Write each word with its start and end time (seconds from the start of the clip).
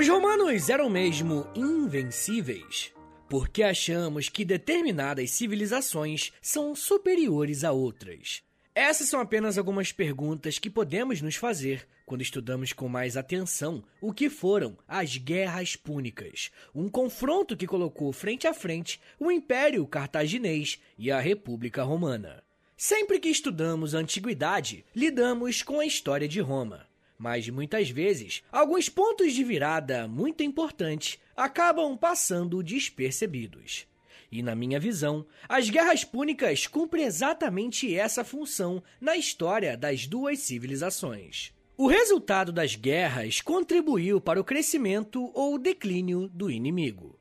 Os 0.00 0.08
romanos 0.08 0.70
eram 0.70 0.88
mesmo 0.88 1.46
invencíveis? 1.54 2.90
Porque 3.28 3.62
achamos 3.62 4.30
que 4.30 4.46
determinadas 4.46 5.30
civilizações 5.30 6.32
são 6.40 6.74
superiores 6.74 7.64
a 7.64 7.72
outras. 7.72 8.42
Essas 8.74 9.10
são 9.10 9.20
apenas 9.20 9.58
algumas 9.58 9.92
perguntas 9.92 10.58
que 10.58 10.70
podemos 10.70 11.20
nos 11.20 11.36
fazer 11.36 11.86
quando 12.06 12.22
estudamos 12.22 12.72
com 12.72 12.88
mais 12.88 13.14
atenção 13.14 13.84
o 14.00 14.10
que 14.10 14.30
foram 14.30 14.74
as 14.88 15.18
Guerras 15.18 15.76
Púnicas, 15.76 16.50
um 16.74 16.88
confronto 16.88 17.54
que 17.54 17.66
colocou 17.66 18.10
frente 18.10 18.46
a 18.46 18.54
frente 18.54 18.98
o 19.18 19.30
Império 19.30 19.86
Cartaginês 19.86 20.80
e 20.96 21.10
a 21.10 21.20
República 21.20 21.82
Romana. 21.82 22.42
Sempre 22.74 23.20
que 23.20 23.28
estudamos 23.28 23.94
a 23.94 23.98
antiguidade, 23.98 24.82
lidamos 24.96 25.62
com 25.62 25.78
a 25.78 25.84
história 25.84 26.26
de 26.26 26.40
Roma. 26.40 26.88
Mas 27.20 27.46
muitas 27.50 27.90
vezes, 27.90 28.42
alguns 28.50 28.88
pontos 28.88 29.34
de 29.34 29.44
virada 29.44 30.08
muito 30.08 30.42
importantes 30.42 31.18
acabam 31.36 31.94
passando 31.94 32.62
despercebidos. 32.62 33.86
E 34.32 34.42
na 34.42 34.54
minha 34.54 34.80
visão, 34.80 35.26
as 35.46 35.68
guerras 35.68 36.02
púnicas 36.02 36.66
cumprem 36.66 37.04
exatamente 37.04 37.94
essa 37.94 38.24
função 38.24 38.82
na 38.98 39.18
história 39.18 39.76
das 39.76 40.06
duas 40.06 40.38
civilizações. 40.38 41.52
O 41.76 41.86
resultado 41.86 42.50
das 42.52 42.74
guerras 42.74 43.42
contribuiu 43.42 44.18
para 44.18 44.40
o 44.40 44.44
crescimento 44.44 45.30
ou 45.34 45.58
declínio 45.58 46.26
do 46.26 46.50
inimigo. 46.50 47.18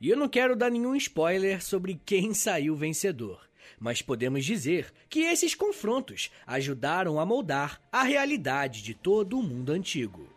E 0.00 0.10
eu 0.10 0.16
não 0.16 0.28
quero 0.28 0.54
dar 0.54 0.70
nenhum 0.70 0.94
spoiler 0.94 1.60
sobre 1.60 2.00
quem 2.06 2.32
saiu 2.32 2.76
vencedor, 2.76 3.49
mas 3.80 4.02
podemos 4.02 4.44
dizer 4.44 4.92
que 5.08 5.20
esses 5.20 5.54
confrontos 5.54 6.30
ajudaram 6.46 7.18
a 7.18 7.24
moldar 7.24 7.80
a 7.90 8.02
realidade 8.02 8.82
de 8.82 8.92
todo 8.92 9.38
o 9.38 9.42
mundo 9.42 9.72
antigo. 9.72 10.28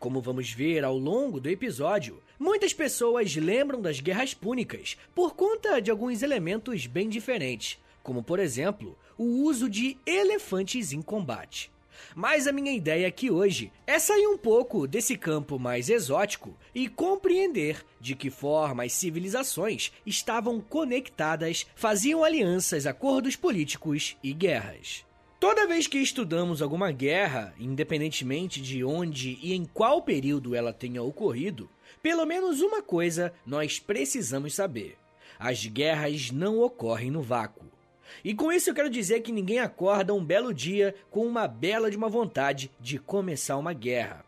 Como 0.00 0.20
vamos 0.20 0.50
ver 0.50 0.84
ao 0.84 0.98
longo 0.98 1.40
do 1.40 1.48
episódio, 1.48 2.20
muitas 2.38 2.74
pessoas 2.74 3.34
lembram 3.36 3.80
das 3.80 4.00
guerras 4.00 4.34
púnicas 4.34 4.96
por 5.14 5.34
conta 5.34 5.80
de 5.80 5.90
alguns 5.90 6.22
elementos 6.22 6.86
bem 6.86 7.08
diferentes, 7.08 7.78
como 8.02 8.22
por 8.22 8.40
exemplo, 8.40 8.98
o 9.16 9.44
uso 9.44 9.70
de 9.70 9.96
elefantes 10.04 10.92
em 10.92 11.00
combate. 11.00 11.70
Mas 12.14 12.46
a 12.46 12.52
minha 12.52 12.72
ideia 12.72 13.08
aqui 13.08 13.30
hoje 13.30 13.72
é 13.86 13.98
sair 13.98 14.26
um 14.26 14.38
pouco 14.38 14.86
desse 14.86 15.16
campo 15.16 15.58
mais 15.58 15.88
exótico 15.88 16.56
e 16.74 16.88
compreender 16.88 17.84
de 18.00 18.14
que 18.14 18.30
forma 18.30 18.84
as 18.84 18.92
civilizações 18.92 19.92
estavam 20.06 20.60
conectadas, 20.60 21.66
faziam 21.74 22.24
alianças, 22.24 22.86
acordos 22.86 23.36
políticos 23.36 24.16
e 24.22 24.32
guerras. 24.32 25.04
Toda 25.40 25.68
vez 25.68 25.86
que 25.86 25.98
estudamos 25.98 26.60
alguma 26.60 26.90
guerra, 26.90 27.54
independentemente 27.60 28.60
de 28.60 28.82
onde 28.82 29.38
e 29.40 29.54
em 29.54 29.64
qual 29.64 30.02
período 30.02 30.52
ela 30.52 30.72
tenha 30.72 31.00
ocorrido, 31.00 31.70
pelo 32.02 32.26
menos 32.26 32.60
uma 32.60 32.82
coisa 32.82 33.32
nós 33.46 33.78
precisamos 33.78 34.54
saber: 34.54 34.96
as 35.38 35.64
guerras 35.64 36.32
não 36.32 36.58
ocorrem 36.58 37.10
no 37.10 37.22
vácuo. 37.22 37.77
E 38.24 38.34
com 38.34 38.52
isso 38.52 38.70
eu 38.70 38.74
quero 38.74 38.90
dizer 38.90 39.20
que 39.20 39.32
ninguém 39.32 39.58
acorda 39.58 40.14
um 40.14 40.24
belo 40.24 40.52
dia 40.52 40.94
com 41.10 41.26
uma 41.26 41.46
bela 41.46 41.90
de 41.90 41.96
uma 41.96 42.08
vontade 42.08 42.70
de 42.80 42.98
começar 42.98 43.56
uma 43.56 43.72
guerra. 43.72 44.24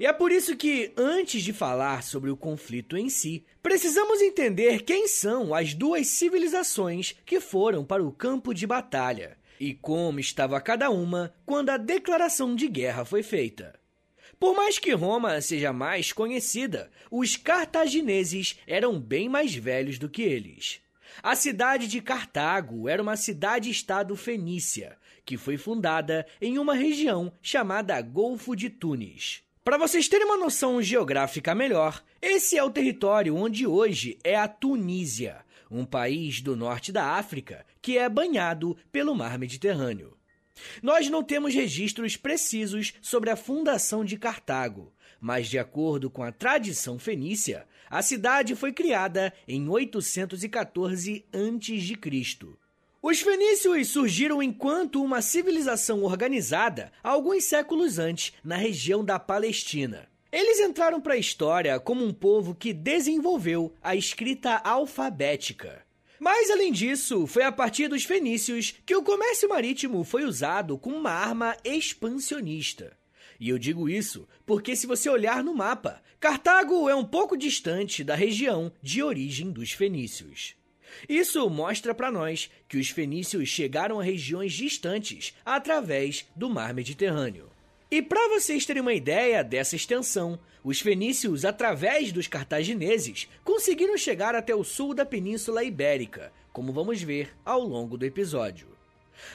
E 0.00 0.06
é 0.06 0.12
por 0.12 0.32
isso 0.32 0.56
que, 0.56 0.92
antes 0.96 1.42
de 1.42 1.52
falar 1.52 2.02
sobre 2.02 2.30
o 2.30 2.36
conflito 2.36 2.96
em 2.96 3.08
si, 3.08 3.44
precisamos 3.62 4.20
entender 4.22 4.82
quem 4.82 5.06
são 5.06 5.54
as 5.54 5.74
duas 5.74 6.06
civilizações 6.06 7.14
que 7.24 7.40
foram 7.40 7.84
para 7.84 8.02
o 8.02 8.12
campo 8.12 8.54
de 8.54 8.66
batalha 8.66 9.36
e 9.58 9.74
como 9.74 10.20
estava 10.20 10.60
cada 10.60 10.90
uma 10.90 11.34
quando 11.44 11.70
a 11.70 11.76
declaração 11.76 12.54
de 12.54 12.68
guerra 12.68 13.04
foi 13.04 13.22
feita. 13.22 13.78
Por 14.38 14.54
mais 14.54 14.78
que 14.78 14.92
Roma 14.92 15.40
seja 15.40 15.72
mais 15.72 16.12
conhecida, 16.12 16.90
os 17.10 17.36
cartagineses 17.36 18.58
eram 18.66 19.00
bem 19.00 19.28
mais 19.28 19.54
velhos 19.54 19.98
do 19.98 20.10
que 20.10 20.22
eles. 20.22 20.80
A 21.22 21.34
cidade 21.34 21.86
de 21.86 22.00
Cartago 22.00 22.88
era 22.88 23.02
uma 23.02 23.16
cidade-estado 23.16 24.14
fenícia, 24.16 24.96
que 25.24 25.36
foi 25.36 25.56
fundada 25.56 26.26
em 26.40 26.58
uma 26.58 26.74
região 26.74 27.32
chamada 27.42 28.00
Golfo 28.00 28.54
de 28.54 28.70
Tunis. 28.70 29.42
Para 29.64 29.78
vocês 29.78 30.08
terem 30.08 30.26
uma 30.26 30.36
noção 30.36 30.80
geográfica 30.80 31.54
melhor, 31.54 32.02
esse 32.22 32.56
é 32.56 32.62
o 32.62 32.70
território 32.70 33.34
onde 33.34 33.66
hoje 33.66 34.16
é 34.22 34.36
a 34.36 34.46
Tunísia, 34.46 35.44
um 35.68 35.84
país 35.84 36.40
do 36.40 36.54
norte 36.54 36.92
da 36.92 37.12
África 37.12 37.66
que 37.82 37.98
é 37.98 38.08
banhado 38.08 38.76
pelo 38.92 39.14
mar 39.14 39.38
Mediterrâneo. 39.38 40.16
Nós 40.82 41.08
não 41.08 41.22
temos 41.22 41.54
registros 41.54 42.16
precisos 42.16 42.94
sobre 43.02 43.30
a 43.30 43.36
fundação 43.36 44.04
de 44.04 44.16
Cartago, 44.16 44.92
mas 45.20 45.48
de 45.48 45.58
acordo 45.58 46.10
com 46.10 46.22
a 46.22 46.32
tradição 46.32 46.98
fenícia, 46.98 47.66
a 47.90 48.02
cidade 48.02 48.54
foi 48.54 48.72
criada 48.72 49.32
em 49.46 49.68
814 49.68 51.24
a.C. 51.32 52.46
Os 53.02 53.20
fenícios 53.20 53.88
surgiram 53.88 54.42
enquanto 54.42 55.02
uma 55.02 55.22
civilização 55.22 56.02
organizada 56.02 56.90
alguns 57.02 57.44
séculos 57.44 57.98
antes 57.98 58.32
na 58.42 58.56
região 58.56 59.04
da 59.04 59.18
Palestina. 59.18 60.08
Eles 60.32 60.58
entraram 60.58 61.00
para 61.00 61.14
a 61.14 61.18
história 61.18 61.78
como 61.78 62.04
um 62.04 62.12
povo 62.12 62.54
que 62.54 62.72
desenvolveu 62.72 63.72
a 63.82 63.94
escrita 63.94 64.60
alfabética. 64.64 65.86
Mas 66.18 66.50
além 66.50 66.72
disso, 66.72 67.26
foi 67.26 67.44
a 67.44 67.52
partir 67.52 67.88
dos 67.88 68.04
fenícios 68.04 68.74
que 68.84 68.96
o 68.96 69.02
comércio 69.02 69.48
marítimo 69.48 70.02
foi 70.02 70.24
usado 70.24 70.76
como 70.76 70.96
uma 70.96 71.10
arma 71.10 71.56
expansionista. 71.64 72.96
E 73.38 73.48
eu 73.48 73.58
digo 73.58 73.88
isso 73.88 74.26
porque, 74.44 74.74
se 74.74 74.86
você 74.86 75.08
olhar 75.08 75.42
no 75.42 75.54
mapa, 75.54 76.02
Cartago 76.18 76.88
é 76.88 76.94
um 76.94 77.04
pouco 77.04 77.36
distante 77.36 78.02
da 78.02 78.14
região 78.14 78.72
de 78.82 79.02
origem 79.02 79.50
dos 79.50 79.72
fenícios. 79.72 80.54
Isso 81.08 81.48
mostra 81.50 81.94
para 81.94 82.10
nós 82.10 82.50
que 82.68 82.78
os 82.78 82.88
fenícios 82.88 83.48
chegaram 83.48 84.00
a 84.00 84.02
regiões 84.02 84.52
distantes 84.52 85.34
através 85.44 86.26
do 86.34 86.48
mar 86.48 86.72
Mediterrâneo. 86.72 87.50
E 87.90 88.02
para 88.02 88.28
vocês 88.28 88.66
terem 88.66 88.82
uma 88.82 88.94
ideia 88.94 89.44
dessa 89.44 89.76
extensão, 89.76 90.38
os 90.64 90.80
fenícios, 90.80 91.44
através 91.44 92.10
dos 92.10 92.26
cartagineses, 92.26 93.28
conseguiram 93.44 93.96
chegar 93.96 94.34
até 94.34 94.54
o 94.54 94.64
sul 94.64 94.92
da 94.92 95.06
Península 95.06 95.62
Ibérica, 95.62 96.32
como 96.52 96.72
vamos 96.72 97.00
ver 97.00 97.32
ao 97.44 97.62
longo 97.62 97.96
do 97.96 98.04
episódio. 98.04 98.66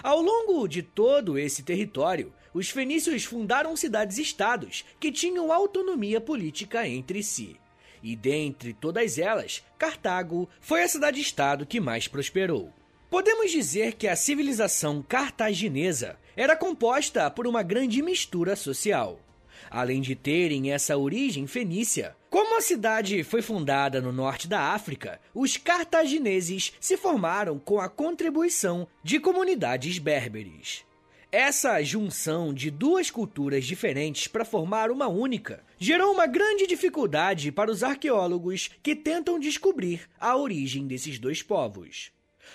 Ao 0.04 0.22
longo 0.22 0.68
de 0.68 0.84
todo 0.84 1.40
esse 1.40 1.64
território, 1.64 2.34
os 2.54 2.70
fenícios 2.70 3.24
fundaram 3.24 3.76
cidades-estados 3.76 4.86
que 5.00 5.12
tinham 5.12 5.52
autonomia 5.52 6.20
política 6.20 6.88
entre 6.88 7.24
si. 7.24 7.56
E 8.04 8.16
dentre 8.16 8.74
todas 8.74 9.18
elas, 9.18 9.64
Cartago 9.78 10.50
foi 10.60 10.84
a 10.84 10.88
cidade-estado 10.88 11.66
que 11.66 11.80
mais 11.80 12.08
prosperou. 12.08 12.74
Podemos 13.10 13.52
dizer 13.52 13.94
que 13.94 14.08
a 14.08 14.16
civilização 14.16 15.04
cartaginesa 15.08 16.18
era 16.36 16.56
composta 16.56 17.30
por 17.30 17.46
uma 17.46 17.62
grande 17.62 18.02
mistura 18.02 18.56
social. 18.56 19.20
Além 19.70 20.02
de 20.02 20.16
terem 20.16 20.72
essa 20.72 20.98
origem 20.98 21.46
fenícia, 21.46 22.16
como 22.30 22.58
a 22.58 22.62
cidade 22.62 23.24
foi 23.24 23.42
fundada 23.42 24.02
no 24.02 24.12
norte 24.12 24.48
da 24.48 24.74
África, 24.74 25.20
os 25.34 25.58
cartagineses 25.58 26.74
se 26.80 26.98
formaram 26.98 27.60
com 27.60 27.80
a 27.80 27.90
contribuição 27.90 28.88
de 29.04 29.20
comunidades 29.20 30.00
berberes. 30.00 30.84
Essa 31.32 31.82
junção 31.82 32.54
de 32.54 32.70
duas 32.70 33.10
culturas 33.10 33.64
diferentes 33.64 34.28
para 34.28 34.44
formar 34.44 34.92
uma 34.92 35.08
única 35.08 35.64
gerou 35.80 36.12
uma 36.12 36.28
grande 36.28 36.68
dificuldade 36.68 37.54
para 37.54 37.72
os 37.72 37.84
arqueólogos 37.84 38.70
que 38.84 38.94
tentam 38.94 39.40
descobrir 39.40 40.10
a 40.20 40.36
origem 40.36 40.86
desses 40.86 41.18
dois 41.18 41.42
povos. 41.42 42.12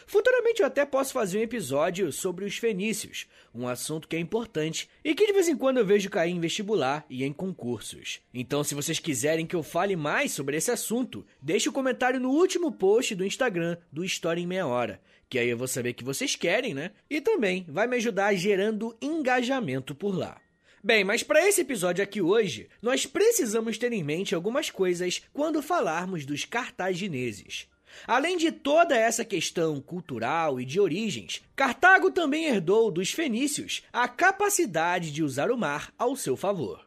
Futuramente 0.07 0.61
eu 0.61 0.67
até 0.67 0.87
posso 0.87 1.13
fazer 1.13 1.39
um 1.39 1.43
episódio 1.43 2.13
sobre 2.13 2.45
os 2.45 2.57
fenícios, 2.57 3.27
um 3.53 3.67
assunto 3.67 4.07
que 4.07 4.15
é 4.15 4.21
importante 4.21 4.89
e 5.05 5.17
que 5.17 5.27
de 5.27 5.33
vez 5.33 5.49
em 5.49 5.57
quando 5.57 5.79
eu 5.79 5.85
vejo 5.85 6.09
cair 6.09 6.31
em 6.31 6.39
vestibular 6.39 7.05
e 7.11 7.25
em 7.25 7.33
concursos. 7.33 8.21
Então, 8.33 8.63
se 8.63 8.77
vocês 8.77 9.01
quiserem 9.01 9.45
que 9.45 9.57
eu 9.57 9.65
fale 9.65 9.97
mais 9.97 10.31
sobre 10.31 10.57
esse 10.57 10.71
assunto, 10.71 11.27
deixe 11.43 11.69
o 11.69 11.73
um 11.73 11.75
comentário 11.75 12.21
no 12.21 12.31
último 12.31 12.71
post 12.71 13.17
do 13.17 13.27
Instagram 13.27 13.77
do 13.91 14.05
História 14.05 14.41
em 14.41 14.47
Meia 14.47 14.65
Hora, 14.65 15.01
que 15.29 15.41
aí 15.41 15.49
eu 15.49 15.59
vou 15.59 15.67
saber 15.67 15.93
que 15.93 16.05
vocês 16.05 16.37
querem, 16.37 16.73
né? 16.73 16.93
E 17.11 17.21
também 17.21 17.67
vai 17.69 17.89
me 17.89 17.97
ajudar 17.97 18.33
gerando 18.35 18.97
engajamento 19.03 19.93
por 19.93 20.17
lá. 20.17 20.41
Bem, 20.85 21.03
mas 21.03 21.25
para 21.25 21.45
esse 21.49 21.63
episódio 21.63 22.05
aqui 22.05 22.23
hoje, 22.23 22.69
nós 22.81 23.05
precisamos 23.05 23.77
ter 23.77 23.93
em 23.93 24.05
mente 24.05 24.37
algumas 24.37 24.71
coisas 24.71 25.21
quando 25.33 25.61
falarmos 25.61 26.25
dos 26.25 26.45
cartagineses. 26.45 27.67
Além 28.07 28.37
de 28.37 28.53
toda 28.53 28.97
essa 28.97 29.25
questão 29.25 29.81
cultural 29.81 30.61
e 30.61 30.65
de 30.65 30.81
origens, 30.81 31.43
Cartago 31.55 32.11
também 32.11 32.47
herdou 32.47 32.91
dos 32.91 33.11
fenícios 33.11 33.83
a 33.93 34.07
capacidade 34.07 35.11
de 35.11 35.23
usar 35.23 35.51
o 35.51 35.57
mar 35.57 35.93
ao 35.99 36.17
seu 36.17 36.37
favor. 36.37 36.87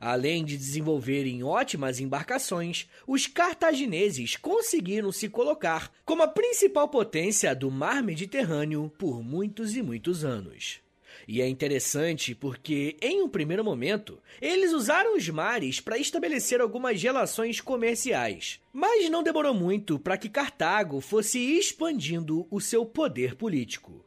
Além 0.00 0.44
de 0.44 0.56
desenvolverem 0.56 1.42
ótimas 1.42 2.00
embarcações, 2.00 2.88
os 3.06 3.26
cartagineses 3.26 4.36
conseguiram 4.36 5.12
se 5.12 5.28
colocar 5.28 5.92
como 6.04 6.22
a 6.22 6.28
principal 6.28 6.88
potência 6.88 7.54
do 7.54 7.70
mar 7.70 8.02
Mediterrâneo 8.02 8.92
por 8.98 9.22
muitos 9.22 9.76
e 9.76 9.82
muitos 9.82 10.24
anos. 10.24 10.80
E 11.26 11.40
é 11.40 11.48
interessante 11.48 12.34
porque, 12.34 12.96
em 13.00 13.22
um 13.22 13.28
primeiro 13.28 13.64
momento, 13.64 14.18
eles 14.40 14.72
usaram 14.72 15.16
os 15.16 15.28
mares 15.28 15.80
para 15.80 15.98
estabelecer 15.98 16.60
algumas 16.60 17.02
relações 17.02 17.60
comerciais. 17.60 18.60
Mas 18.72 19.08
não 19.08 19.22
demorou 19.22 19.54
muito 19.54 19.98
para 19.98 20.16
que 20.16 20.28
Cartago 20.28 21.00
fosse 21.00 21.38
expandindo 21.38 22.46
o 22.50 22.60
seu 22.60 22.84
poder 22.84 23.34
político. 23.36 24.04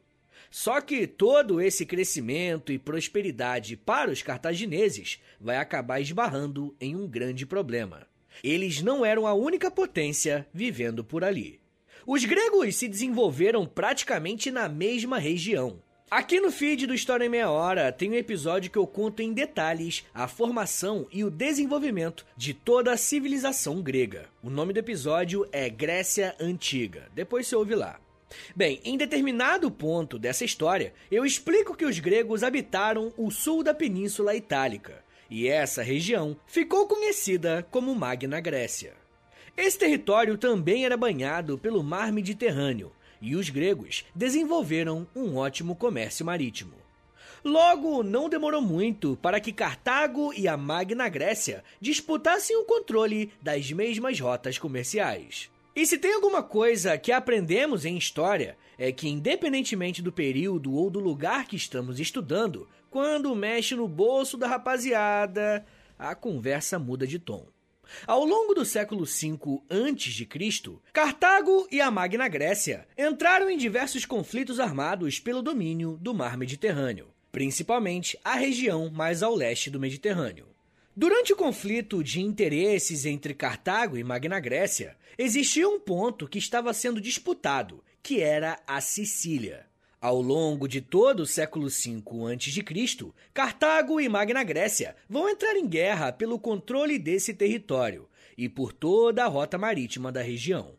Só 0.50 0.80
que 0.80 1.06
todo 1.06 1.60
esse 1.60 1.84
crescimento 1.84 2.72
e 2.72 2.78
prosperidade 2.78 3.76
para 3.76 4.10
os 4.10 4.22
cartagineses 4.22 5.20
vai 5.40 5.56
acabar 5.56 6.00
esbarrando 6.00 6.74
em 6.80 6.96
um 6.96 7.06
grande 7.06 7.44
problema. 7.44 8.06
Eles 8.42 8.82
não 8.82 9.04
eram 9.04 9.26
a 9.26 9.34
única 9.34 9.70
potência 9.70 10.46
vivendo 10.52 11.02
por 11.02 11.24
ali. 11.24 11.60
Os 12.06 12.24
gregos 12.24 12.76
se 12.76 12.86
desenvolveram 12.86 13.66
praticamente 13.66 14.50
na 14.50 14.68
mesma 14.68 15.18
região. 15.18 15.82
Aqui 16.08 16.38
no 16.40 16.52
feed 16.52 16.86
do 16.86 16.94
História 16.94 17.24
em 17.24 17.28
Meia 17.28 17.50
Hora 17.50 17.90
tem 17.90 18.12
um 18.12 18.14
episódio 18.14 18.70
que 18.70 18.78
eu 18.78 18.86
conto 18.86 19.22
em 19.22 19.32
detalhes 19.32 20.06
a 20.14 20.28
formação 20.28 21.04
e 21.10 21.24
o 21.24 21.30
desenvolvimento 21.30 22.24
de 22.36 22.54
toda 22.54 22.92
a 22.92 22.96
civilização 22.96 23.82
grega. 23.82 24.26
O 24.40 24.48
nome 24.48 24.72
do 24.72 24.78
episódio 24.78 25.44
é 25.50 25.68
Grécia 25.68 26.36
Antiga. 26.38 27.08
Depois 27.12 27.48
você 27.48 27.56
ouve 27.56 27.74
lá. 27.74 27.98
Bem, 28.54 28.80
em 28.84 28.96
determinado 28.96 29.68
ponto 29.68 30.16
dessa 30.16 30.44
história, 30.44 30.94
eu 31.10 31.26
explico 31.26 31.76
que 31.76 31.84
os 31.84 31.98
gregos 31.98 32.44
habitaram 32.44 33.12
o 33.16 33.28
sul 33.28 33.64
da 33.64 33.74
Península 33.74 34.36
Itálica, 34.36 35.04
e 35.28 35.48
essa 35.48 35.82
região 35.82 36.36
ficou 36.46 36.86
conhecida 36.86 37.66
como 37.68 37.92
Magna 37.96 38.38
Grécia. 38.38 38.94
Esse 39.56 39.76
território 39.76 40.38
também 40.38 40.84
era 40.84 40.96
banhado 40.96 41.58
pelo 41.58 41.82
mar 41.82 42.12
Mediterrâneo, 42.12 42.92
e 43.20 43.36
os 43.36 43.48
gregos 43.48 44.04
desenvolveram 44.14 45.06
um 45.14 45.36
ótimo 45.36 45.74
comércio 45.74 46.24
marítimo. 46.24 46.74
Logo, 47.44 48.02
não 48.02 48.28
demorou 48.28 48.60
muito 48.60 49.16
para 49.22 49.38
que 49.38 49.52
Cartago 49.52 50.32
e 50.34 50.48
a 50.48 50.56
Magna 50.56 51.08
Grécia 51.08 51.62
disputassem 51.80 52.56
o 52.56 52.64
controle 52.64 53.32
das 53.40 53.70
mesmas 53.70 54.18
rotas 54.18 54.58
comerciais. 54.58 55.48
E 55.74 55.86
se 55.86 55.98
tem 55.98 56.14
alguma 56.14 56.42
coisa 56.42 56.96
que 56.98 57.12
aprendemos 57.12 57.84
em 57.84 57.96
história, 57.96 58.56
é 58.78 58.90
que, 58.90 59.08
independentemente 59.08 60.02
do 60.02 60.10
período 60.10 60.72
ou 60.72 60.90
do 60.90 60.98
lugar 60.98 61.46
que 61.46 61.54
estamos 61.54 62.00
estudando, 62.00 62.68
quando 62.90 63.34
mexe 63.34 63.74
no 63.74 63.86
bolso 63.86 64.36
da 64.36 64.48
rapaziada, 64.48 65.64
a 65.98 66.14
conversa 66.14 66.78
muda 66.78 67.06
de 67.06 67.18
tom. 67.18 67.46
Ao 68.06 68.24
longo 68.24 68.54
do 68.54 68.64
século 68.64 69.04
V 69.04 69.38
a.C., 69.68 70.78
Cartago 70.92 71.66
e 71.70 71.80
a 71.80 71.90
Magna 71.90 72.28
Grécia 72.28 72.86
entraram 72.96 73.50
em 73.50 73.56
diversos 73.56 74.04
conflitos 74.04 74.60
armados 74.60 75.18
pelo 75.18 75.42
domínio 75.42 75.98
do 76.00 76.14
mar 76.14 76.36
Mediterrâneo, 76.36 77.08
principalmente 77.30 78.18
a 78.24 78.34
região 78.34 78.90
mais 78.90 79.22
ao 79.22 79.34
leste 79.34 79.70
do 79.70 79.80
Mediterrâneo. 79.80 80.46
Durante 80.98 81.32
o 81.32 81.36
conflito 81.36 82.02
de 82.02 82.22
interesses 82.22 83.04
entre 83.04 83.34
Cartago 83.34 83.98
e 83.98 84.02
Magna 84.02 84.40
Grécia, 84.40 84.96
existia 85.18 85.68
um 85.68 85.78
ponto 85.78 86.26
que 86.26 86.38
estava 86.38 86.72
sendo 86.72 87.02
disputado, 87.02 87.84
que 88.02 88.22
era 88.22 88.58
a 88.66 88.80
Sicília. 88.80 89.65
Ao 90.06 90.22
longo 90.22 90.68
de 90.68 90.80
todo 90.80 91.24
o 91.24 91.26
século 91.26 91.66
V 91.68 92.00
a.C., 92.32 93.12
Cartago 93.34 94.00
e 94.00 94.08
Magna 94.08 94.44
Grécia 94.44 94.94
vão 95.10 95.28
entrar 95.28 95.56
em 95.56 95.66
guerra 95.66 96.12
pelo 96.12 96.38
controle 96.38 96.96
desse 96.96 97.34
território 97.34 98.08
e 98.38 98.48
por 98.48 98.72
toda 98.72 99.24
a 99.24 99.26
rota 99.26 99.58
marítima 99.58 100.12
da 100.12 100.22
região. 100.22 100.76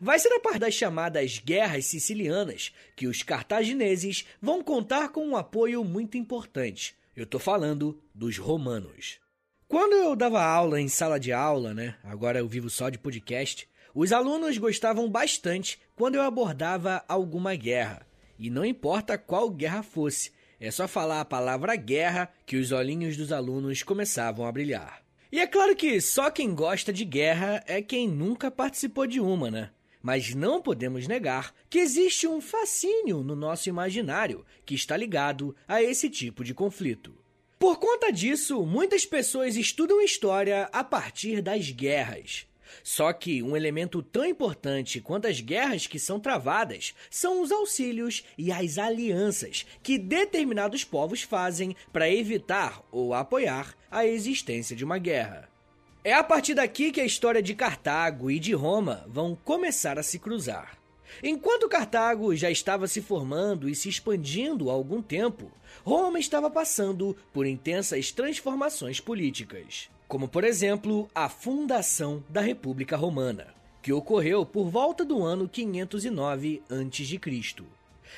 Vai 0.00 0.18
ser 0.18 0.32
a 0.32 0.40
par 0.40 0.58
das 0.58 0.72
chamadas 0.72 1.38
Guerras 1.38 1.84
Sicilianas 1.84 2.72
que 2.96 3.06
os 3.06 3.22
cartagineses 3.22 4.24
vão 4.40 4.64
contar 4.64 5.10
com 5.10 5.26
um 5.26 5.36
apoio 5.36 5.84
muito 5.84 6.16
importante. 6.16 6.96
Eu 7.14 7.24
estou 7.24 7.38
falando 7.38 8.02
dos 8.14 8.38
romanos. 8.38 9.18
Quando 9.68 9.92
eu 9.92 10.16
dava 10.16 10.42
aula 10.42 10.80
em 10.80 10.88
sala 10.88 11.20
de 11.20 11.30
aula, 11.30 11.74
né? 11.74 11.96
Agora 12.02 12.38
eu 12.38 12.48
vivo 12.48 12.70
só 12.70 12.88
de 12.88 12.96
podcast. 12.96 13.68
Os 13.94 14.12
alunos 14.12 14.56
gostavam 14.56 15.10
bastante 15.10 15.78
quando 15.94 16.14
eu 16.14 16.22
abordava 16.22 17.04
alguma 17.06 17.54
guerra 17.54 18.10
e 18.42 18.50
não 18.50 18.64
importa 18.64 19.16
qual 19.16 19.48
guerra 19.48 19.84
fosse, 19.84 20.32
é 20.58 20.68
só 20.68 20.88
falar 20.88 21.20
a 21.20 21.24
palavra 21.24 21.76
guerra 21.76 22.28
que 22.44 22.56
os 22.56 22.72
olhinhos 22.72 23.16
dos 23.16 23.30
alunos 23.30 23.84
começavam 23.84 24.44
a 24.44 24.50
brilhar. 24.50 25.00
E 25.30 25.38
é 25.38 25.46
claro 25.46 25.76
que 25.76 26.00
só 26.00 26.28
quem 26.28 26.52
gosta 26.52 26.92
de 26.92 27.04
guerra 27.04 27.62
é 27.68 27.80
quem 27.80 28.08
nunca 28.08 28.50
participou 28.50 29.06
de 29.06 29.20
uma, 29.20 29.48
né? 29.48 29.70
Mas 30.02 30.34
não 30.34 30.60
podemos 30.60 31.06
negar 31.06 31.54
que 31.70 31.78
existe 31.78 32.26
um 32.26 32.40
fascínio 32.40 33.22
no 33.22 33.36
nosso 33.36 33.68
imaginário 33.68 34.44
que 34.66 34.74
está 34.74 34.96
ligado 34.96 35.54
a 35.68 35.80
esse 35.80 36.10
tipo 36.10 36.42
de 36.42 36.52
conflito. 36.52 37.16
Por 37.60 37.78
conta 37.78 38.10
disso, 38.10 38.66
muitas 38.66 39.06
pessoas 39.06 39.54
estudam 39.54 40.02
história 40.02 40.68
a 40.72 40.82
partir 40.82 41.40
das 41.40 41.70
guerras. 41.70 42.44
Só 42.82 43.12
que 43.12 43.42
um 43.42 43.56
elemento 43.56 44.02
tão 44.02 44.24
importante 44.24 45.00
quanto 45.00 45.26
as 45.26 45.40
guerras 45.40 45.86
que 45.86 45.98
são 45.98 46.18
travadas 46.18 46.94
são 47.10 47.42
os 47.42 47.52
auxílios 47.52 48.24
e 48.36 48.50
as 48.50 48.78
alianças 48.78 49.66
que 49.82 49.98
determinados 49.98 50.84
povos 50.84 51.22
fazem 51.22 51.76
para 51.92 52.10
evitar 52.10 52.82
ou 52.90 53.14
apoiar 53.14 53.74
a 53.90 54.06
existência 54.06 54.74
de 54.74 54.84
uma 54.84 54.98
guerra. 54.98 55.48
É 56.04 56.12
a 56.12 56.24
partir 56.24 56.54
daqui 56.54 56.90
que 56.90 57.00
a 57.00 57.04
história 57.04 57.42
de 57.42 57.54
Cartago 57.54 58.30
e 58.30 58.38
de 58.38 58.52
Roma 58.52 59.04
vão 59.06 59.36
começar 59.44 59.98
a 59.98 60.02
se 60.02 60.18
cruzar. 60.18 60.76
Enquanto 61.22 61.68
Cartago 61.68 62.34
já 62.34 62.50
estava 62.50 62.88
se 62.88 63.00
formando 63.00 63.68
e 63.68 63.74
se 63.74 63.88
expandindo 63.88 64.70
há 64.70 64.72
algum 64.72 65.02
tempo, 65.02 65.52
Roma 65.84 66.18
estava 66.18 66.50
passando 66.50 67.16
por 67.32 67.46
intensas 67.46 68.10
transformações 68.10 68.98
políticas 68.98 69.90
como 70.12 70.28
por 70.28 70.44
exemplo 70.44 71.08
a 71.14 71.26
fundação 71.26 72.22
da 72.28 72.42
República 72.42 72.98
Romana, 72.98 73.46
que 73.80 73.94
ocorreu 73.94 74.44
por 74.44 74.68
volta 74.68 75.06
do 75.06 75.22
ano 75.22 75.48
509 75.48 76.62
a.C. 76.68 77.18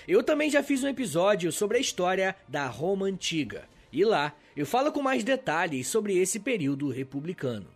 Eu 0.08 0.20
também 0.24 0.50
já 0.50 0.60
fiz 0.60 0.82
um 0.82 0.88
episódio 0.88 1.52
sobre 1.52 1.78
a 1.78 1.80
história 1.80 2.34
da 2.48 2.66
Roma 2.66 3.06
Antiga, 3.06 3.68
e 3.92 4.04
lá 4.04 4.34
eu 4.56 4.66
falo 4.66 4.90
com 4.90 5.00
mais 5.00 5.22
detalhes 5.22 5.86
sobre 5.86 6.18
esse 6.18 6.40
período 6.40 6.90
republicano. 6.90 7.68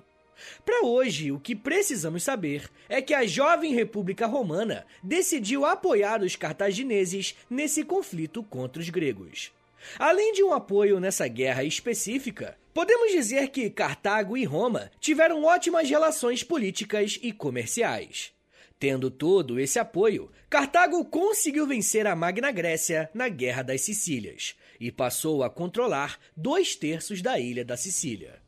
Para 0.64 0.84
hoje, 0.84 1.30
o 1.30 1.38
que 1.38 1.54
precisamos 1.54 2.24
saber 2.24 2.68
é 2.88 3.00
que 3.00 3.14
a 3.14 3.24
jovem 3.24 3.72
República 3.72 4.26
Romana 4.26 4.84
decidiu 5.00 5.64
apoiar 5.64 6.22
os 6.24 6.34
cartagineses 6.34 7.36
nesse 7.48 7.84
conflito 7.84 8.42
contra 8.42 8.82
os 8.82 8.90
gregos. 8.90 9.52
Além 9.96 10.32
de 10.32 10.42
um 10.42 10.52
apoio 10.52 10.98
nessa 10.98 11.28
guerra 11.28 11.62
específica, 11.62 12.58
podemos 12.72 13.12
dizer 13.12 13.48
que 13.48 13.70
Cartago 13.70 14.36
e 14.36 14.44
Roma 14.44 14.90
tiveram 15.00 15.44
ótimas 15.44 15.88
relações 15.88 16.42
políticas 16.42 17.18
e 17.22 17.32
comerciais. 17.32 18.32
Tendo 18.78 19.10
todo 19.10 19.58
esse 19.58 19.78
apoio, 19.78 20.30
Cartago 20.48 21.04
conseguiu 21.04 21.66
vencer 21.66 22.06
a 22.06 22.14
Magna 22.14 22.50
Grécia 22.52 23.10
na 23.12 23.28
Guerra 23.28 23.62
das 23.62 23.80
Sicílias 23.80 24.54
e 24.78 24.92
passou 24.92 25.42
a 25.42 25.50
controlar 25.50 26.18
dois 26.36 26.76
terços 26.76 27.20
da 27.20 27.40
ilha 27.40 27.64
da 27.64 27.76
Sicília. 27.76 28.40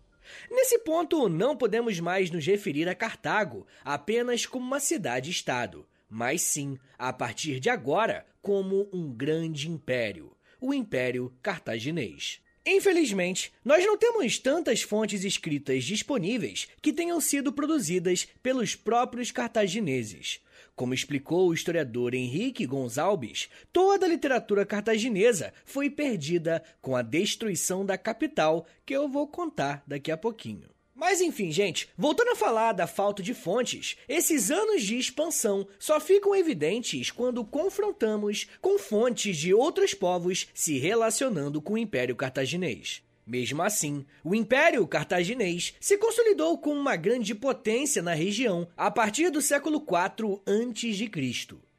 Nesse 0.48 0.78
ponto, 0.78 1.28
não 1.28 1.56
podemos 1.56 1.98
mais 1.98 2.30
nos 2.30 2.46
referir 2.46 2.88
a 2.88 2.94
Cartago 2.94 3.66
apenas 3.84 4.46
como 4.46 4.64
uma 4.64 4.78
cidade-estado, 4.78 5.84
mas 6.08 6.42
sim, 6.42 6.78
a 6.96 7.12
partir 7.12 7.58
de 7.58 7.68
agora, 7.68 8.24
como 8.40 8.88
um 8.92 9.12
grande 9.12 9.68
império 9.68 10.32
o 10.60 10.74
Império 10.74 11.32
Cartaginês. 11.42 12.40
Infelizmente, 12.64 13.52
nós 13.64 13.84
não 13.86 13.96
temos 13.96 14.38
tantas 14.38 14.82
fontes 14.82 15.24
escritas 15.24 15.82
disponíveis 15.84 16.68
que 16.82 16.92
tenham 16.92 17.20
sido 17.20 17.52
produzidas 17.52 18.28
pelos 18.42 18.76
próprios 18.76 19.30
cartagineses. 19.30 20.40
Como 20.76 20.92
explicou 20.92 21.48
o 21.48 21.54
historiador 21.54 22.14
Henrique 22.14 22.66
Gonçalves, 22.66 23.48
toda 23.72 24.04
a 24.04 24.08
literatura 24.08 24.66
cartaginesa 24.66 25.54
foi 25.64 25.88
perdida 25.88 26.62
com 26.82 26.94
a 26.94 27.02
destruição 27.02 27.84
da 27.84 27.96
capital, 27.96 28.66
que 28.84 28.94
eu 28.94 29.08
vou 29.08 29.26
contar 29.26 29.82
daqui 29.86 30.10
a 30.10 30.16
pouquinho. 30.16 30.68
Mas 31.00 31.22
enfim, 31.22 31.50
gente, 31.50 31.88
voltando 31.96 32.32
a 32.32 32.36
falar 32.36 32.72
da 32.72 32.86
falta 32.86 33.22
de 33.22 33.32
fontes, 33.32 33.96
esses 34.06 34.50
anos 34.50 34.82
de 34.82 34.98
expansão 34.98 35.66
só 35.78 35.98
ficam 35.98 36.36
evidentes 36.36 37.10
quando 37.10 37.42
confrontamos 37.42 38.46
com 38.60 38.78
fontes 38.78 39.38
de 39.38 39.54
outros 39.54 39.94
povos 39.94 40.48
se 40.52 40.76
relacionando 40.76 41.62
com 41.62 41.72
o 41.72 41.78
Império 41.78 42.14
Cartaginês. 42.14 43.02
Mesmo 43.26 43.62
assim, 43.62 44.04
o 44.22 44.34
Império 44.34 44.86
Cartaginês 44.86 45.72
se 45.80 45.96
consolidou 45.96 46.58
como 46.58 46.78
uma 46.78 46.96
grande 46.96 47.34
potência 47.34 48.02
na 48.02 48.12
região 48.12 48.68
a 48.76 48.90
partir 48.90 49.30
do 49.30 49.40
século 49.40 49.78
IV 49.78 50.42
a.C 50.44 51.69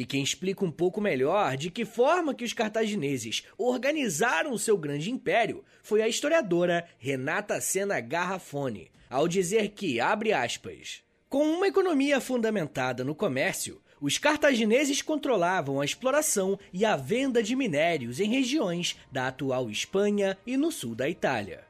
e 0.00 0.04
quem 0.06 0.22
explica 0.22 0.64
um 0.64 0.70
pouco 0.70 0.98
melhor 0.98 1.58
de 1.58 1.70
que 1.70 1.84
forma 1.84 2.34
que 2.34 2.42
os 2.42 2.54
cartagineses 2.54 3.44
organizaram 3.58 4.50
o 4.50 4.58
seu 4.58 4.78
grande 4.78 5.10
império 5.10 5.62
foi 5.82 6.00
a 6.00 6.08
historiadora 6.08 6.88
Renata 6.98 7.60
Sena 7.60 8.00
Garrafone, 8.00 8.90
ao 9.10 9.28
dizer 9.28 9.68
que, 9.72 10.00
abre 10.00 10.32
aspas, 10.32 11.02
com 11.28 11.44
uma 11.44 11.68
economia 11.68 12.18
fundamentada 12.18 13.04
no 13.04 13.14
comércio, 13.14 13.78
os 14.00 14.16
cartagineses 14.16 15.02
controlavam 15.02 15.82
a 15.82 15.84
exploração 15.84 16.58
e 16.72 16.82
a 16.86 16.96
venda 16.96 17.42
de 17.42 17.54
minérios 17.54 18.20
em 18.20 18.30
regiões 18.30 18.96
da 19.12 19.28
atual 19.28 19.68
Espanha 19.68 20.38
e 20.46 20.56
no 20.56 20.72
sul 20.72 20.94
da 20.94 21.10
Itália. 21.10 21.69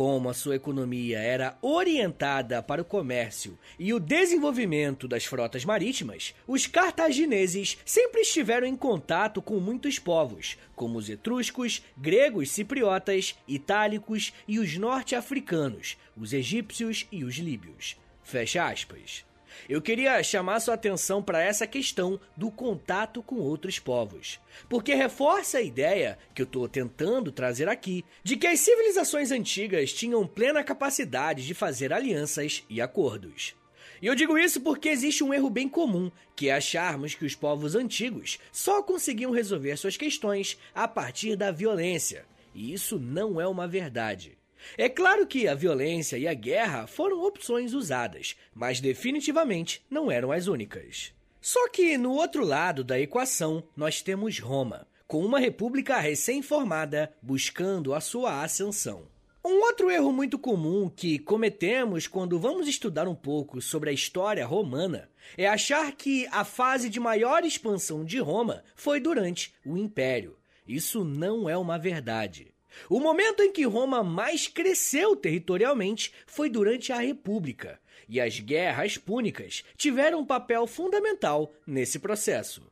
Como 0.00 0.30
a 0.30 0.32
sua 0.32 0.56
economia 0.56 1.18
era 1.18 1.58
orientada 1.60 2.62
para 2.62 2.80
o 2.80 2.86
comércio 2.86 3.58
e 3.78 3.92
o 3.92 4.00
desenvolvimento 4.00 5.06
das 5.06 5.26
frotas 5.26 5.62
marítimas, 5.62 6.34
os 6.48 6.66
cartagineses 6.66 7.76
sempre 7.84 8.22
estiveram 8.22 8.66
em 8.66 8.74
contato 8.74 9.42
com 9.42 9.60
muitos 9.60 9.98
povos, 9.98 10.56
como 10.74 10.96
os 10.96 11.10
etruscos, 11.10 11.84
gregos 11.98 12.50
cipriotas, 12.50 13.34
itálicos 13.46 14.32
e 14.48 14.58
os 14.58 14.74
norte-africanos, 14.78 15.98
os 16.16 16.32
egípcios 16.32 17.06
e 17.12 17.22
os 17.22 17.36
líbios. 17.36 17.94
Fecha 18.22 18.66
aspas. 18.70 19.29
Eu 19.68 19.80
queria 19.80 20.22
chamar 20.22 20.60
sua 20.60 20.74
atenção 20.74 21.22
para 21.22 21.42
essa 21.42 21.66
questão 21.66 22.20
do 22.36 22.50
contato 22.50 23.22
com 23.22 23.36
outros 23.36 23.78
povos, 23.78 24.40
porque 24.68 24.94
reforça 24.94 25.58
a 25.58 25.62
ideia 25.62 26.18
que 26.34 26.42
eu 26.42 26.44
estou 26.44 26.68
tentando 26.68 27.32
trazer 27.32 27.68
aqui 27.68 28.04
de 28.22 28.36
que 28.36 28.46
as 28.46 28.60
civilizações 28.60 29.30
antigas 29.30 29.92
tinham 29.92 30.26
plena 30.26 30.62
capacidade 30.62 31.46
de 31.46 31.54
fazer 31.54 31.92
alianças 31.92 32.64
e 32.68 32.80
acordos. 32.80 33.54
E 34.02 34.06
eu 34.06 34.14
digo 34.14 34.38
isso 34.38 34.62
porque 34.62 34.88
existe 34.88 35.22
um 35.22 35.34
erro 35.34 35.50
bem 35.50 35.68
comum, 35.68 36.10
que 36.34 36.48
é 36.48 36.54
acharmos 36.54 37.14
que 37.14 37.24
os 37.24 37.34
povos 37.34 37.74
antigos 37.74 38.38
só 38.50 38.82
conseguiam 38.82 39.30
resolver 39.30 39.76
suas 39.76 39.96
questões 39.96 40.58
a 40.74 40.88
partir 40.88 41.36
da 41.36 41.50
violência. 41.50 42.24
E 42.54 42.72
isso 42.72 42.98
não 42.98 43.40
é 43.40 43.46
uma 43.46 43.68
verdade. 43.68 44.39
É 44.76 44.88
claro 44.88 45.26
que 45.26 45.48
a 45.48 45.54
violência 45.54 46.16
e 46.16 46.26
a 46.26 46.34
guerra 46.34 46.86
foram 46.86 47.22
opções 47.22 47.72
usadas, 47.72 48.36
mas 48.54 48.80
definitivamente 48.80 49.84
não 49.90 50.10
eram 50.10 50.32
as 50.32 50.46
únicas. 50.46 51.12
Só 51.40 51.68
que 51.68 51.96
no 51.96 52.12
outro 52.12 52.44
lado 52.44 52.84
da 52.84 53.00
equação 53.00 53.62
nós 53.76 54.02
temos 54.02 54.38
Roma, 54.38 54.86
com 55.06 55.24
uma 55.24 55.40
república 55.40 55.98
recém-formada 55.98 57.12
buscando 57.22 57.94
a 57.94 58.00
sua 58.00 58.42
ascensão. 58.42 59.08
Um 59.42 59.62
outro 59.62 59.90
erro 59.90 60.12
muito 60.12 60.38
comum 60.38 60.90
que 60.94 61.18
cometemos 61.18 62.06
quando 62.06 62.38
vamos 62.38 62.68
estudar 62.68 63.08
um 63.08 63.14
pouco 63.14 63.60
sobre 63.62 63.88
a 63.88 63.92
história 63.92 64.44
romana 64.44 65.08
é 65.36 65.48
achar 65.48 65.92
que 65.92 66.26
a 66.30 66.44
fase 66.44 66.90
de 66.90 67.00
maior 67.00 67.42
expansão 67.42 68.04
de 68.04 68.18
Roma 68.18 68.62
foi 68.76 69.00
durante 69.00 69.54
o 69.64 69.78
Império. 69.78 70.36
Isso 70.68 71.04
não 71.04 71.48
é 71.48 71.56
uma 71.56 71.78
verdade. 71.78 72.52
O 72.88 73.00
momento 73.00 73.42
em 73.42 73.52
que 73.52 73.64
Roma 73.64 74.02
mais 74.02 74.46
cresceu 74.46 75.16
territorialmente 75.16 76.12
foi 76.26 76.48
durante 76.48 76.92
a 76.92 76.98
República, 76.98 77.78
e 78.08 78.20
as 78.20 78.40
guerras 78.40 78.98
púnicas 78.98 79.64
tiveram 79.76 80.20
um 80.20 80.26
papel 80.26 80.66
fundamental 80.66 81.52
nesse 81.66 81.98
processo. 81.98 82.62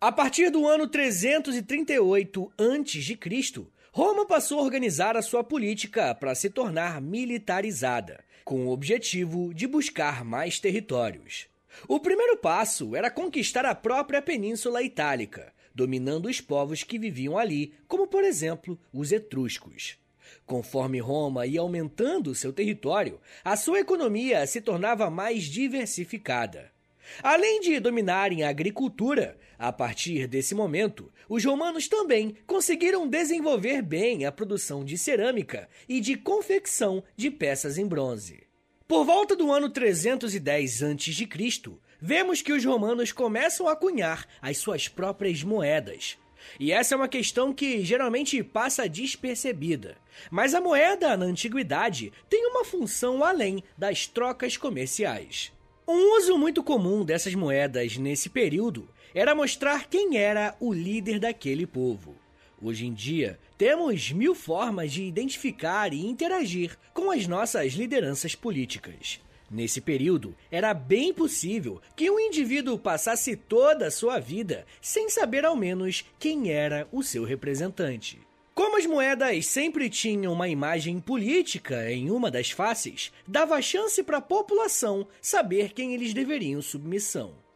A 0.00 0.12
partir 0.12 0.50
do 0.50 0.66
ano 0.66 0.86
338 0.86 2.52
a.C., 2.56 3.66
Roma 3.90 4.26
passou 4.26 4.60
a 4.60 4.62
organizar 4.62 5.16
a 5.16 5.22
sua 5.22 5.42
política 5.42 6.14
para 6.14 6.34
se 6.34 6.50
tornar 6.50 7.00
militarizada, 7.00 8.24
com 8.44 8.66
o 8.66 8.70
objetivo 8.70 9.52
de 9.52 9.66
buscar 9.66 10.24
mais 10.24 10.60
territórios. 10.60 11.48
O 11.86 12.00
primeiro 12.00 12.36
passo 12.36 12.96
era 12.96 13.10
conquistar 13.10 13.64
a 13.66 13.74
própria 13.74 14.22
Península 14.22 14.82
Itálica, 14.82 15.52
dominando 15.78 16.26
os 16.26 16.40
povos 16.40 16.82
que 16.82 16.98
viviam 16.98 17.38
ali, 17.38 17.72
como 17.86 18.08
por 18.08 18.24
exemplo 18.24 18.76
os 18.92 19.12
etruscos. 19.12 19.96
Conforme 20.44 20.98
Roma 20.98 21.46
ia 21.46 21.60
aumentando 21.60 22.34
seu 22.34 22.52
território, 22.52 23.20
a 23.44 23.56
sua 23.56 23.78
economia 23.78 24.44
se 24.44 24.60
tornava 24.60 25.08
mais 25.08 25.44
diversificada. 25.44 26.72
Além 27.22 27.60
de 27.60 27.78
dominarem 27.78 28.42
a 28.42 28.48
agricultura, 28.48 29.38
a 29.56 29.72
partir 29.72 30.26
desse 30.26 30.52
momento, 30.52 31.12
os 31.28 31.44
romanos 31.44 31.86
também 31.86 32.34
conseguiram 32.44 33.08
desenvolver 33.08 33.80
bem 33.80 34.26
a 34.26 34.32
produção 34.32 34.84
de 34.84 34.98
cerâmica 34.98 35.68
e 35.88 36.00
de 36.00 36.16
confecção 36.16 37.04
de 37.16 37.30
peças 37.30 37.78
em 37.78 37.86
bronze. 37.86 38.47
Por 38.88 39.04
volta 39.04 39.36
do 39.36 39.52
ano 39.52 39.68
310 39.68 40.82
a.C., 40.82 41.28
vemos 42.00 42.40
que 42.40 42.54
os 42.54 42.64
romanos 42.64 43.12
começam 43.12 43.68
a 43.68 43.76
cunhar 43.76 44.26
as 44.40 44.56
suas 44.56 44.88
próprias 44.88 45.42
moedas. 45.42 46.16
E 46.58 46.72
essa 46.72 46.94
é 46.94 46.96
uma 46.96 47.06
questão 47.06 47.52
que 47.52 47.84
geralmente 47.84 48.42
passa 48.42 48.88
despercebida. 48.88 49.98
Mas 50.30 50.54
a 50.54 50.60
moeda 50.62 51.18
na 51.18 51.26
antiguidade 51.26 52.10
tem 52.30 52.46
uma 52.46 52.64
função 52.64 53.22
além 53.22 53.62
das 53.76 54.06
trocas 54.06 54.56
comerciais. 54.56 55.52
Um 55.86 56.16
uso 56.16 56.38
muito 56.38 56.62
comum 56.62 57.04
dessas 57.04 57.34
moedas 57.34 57.98
nesse 57.98 58.30
período 58.30 58.88
era 59.14 59.34
mostrar 59.34 59.86
quem 59.86 60.16
era 60.16 60.56
o 60.58 60.72
líder 60.72 61.18
daquele 61.18 61.66
povo. 61.66 62.16
Hoje 62.60 62.86
em 62.86 62.94
dia, 62.94 63.38
temos 63.58 64.12
mil 64.12 64.36
formas 64.36 64.92
de 64.92 65.02
identificar 65.02 65.92
e 65.92 66.06
interagir 66.06 66.78
com 66.94 67.10
as 67.10 67.26
nossas 67.26 67.72
lideranças 67.72 68.36
políticas. 68.36 69.20
Nesse 69.50 69.80
período, 69.80 70.36
era 70.50 70.72
bem 70.72 71.12
possível 71.12 71.80
que 71.96 72.08
um 72.08 72.20
indivíduo 72.20 72.78
passasse 72.78 73.34
toda 73.34 73.88
a 73.88 73.90
sua 73.90 74.20
vida 74.20 74.64
sem 74.80 75.10
saber 75.10 75.44
ao 75.44 75.56
menos 75.56 76.04
quem 76.20 76.52
era 76.52 76.86
o 76.92 77.02
seu 77.02 77.24
representante. 77.24 78.20
Como 78.54 78.76
as 78.76 78.86
moedas 78.86 79.46
sempre 79.46 79.90
tinham 79.90 80.32
uma 80.32 80.48
imagem 80.48 81.00
política 81.00 81.90
em 81.90 82.10
uma 82.10 82.30
das 82.30 82.50
faces, 82.50 83.12
dava 83.26 83.60
chance 83.60 84.02
para 84.02 84.18
a 84.18 84.22
população 84.22 85.06
saber 85.20 85.72
quem 85.72 85.94
eles 85.94 86.14
deveriam 86.14 86.62
submissão. 86.62 87.47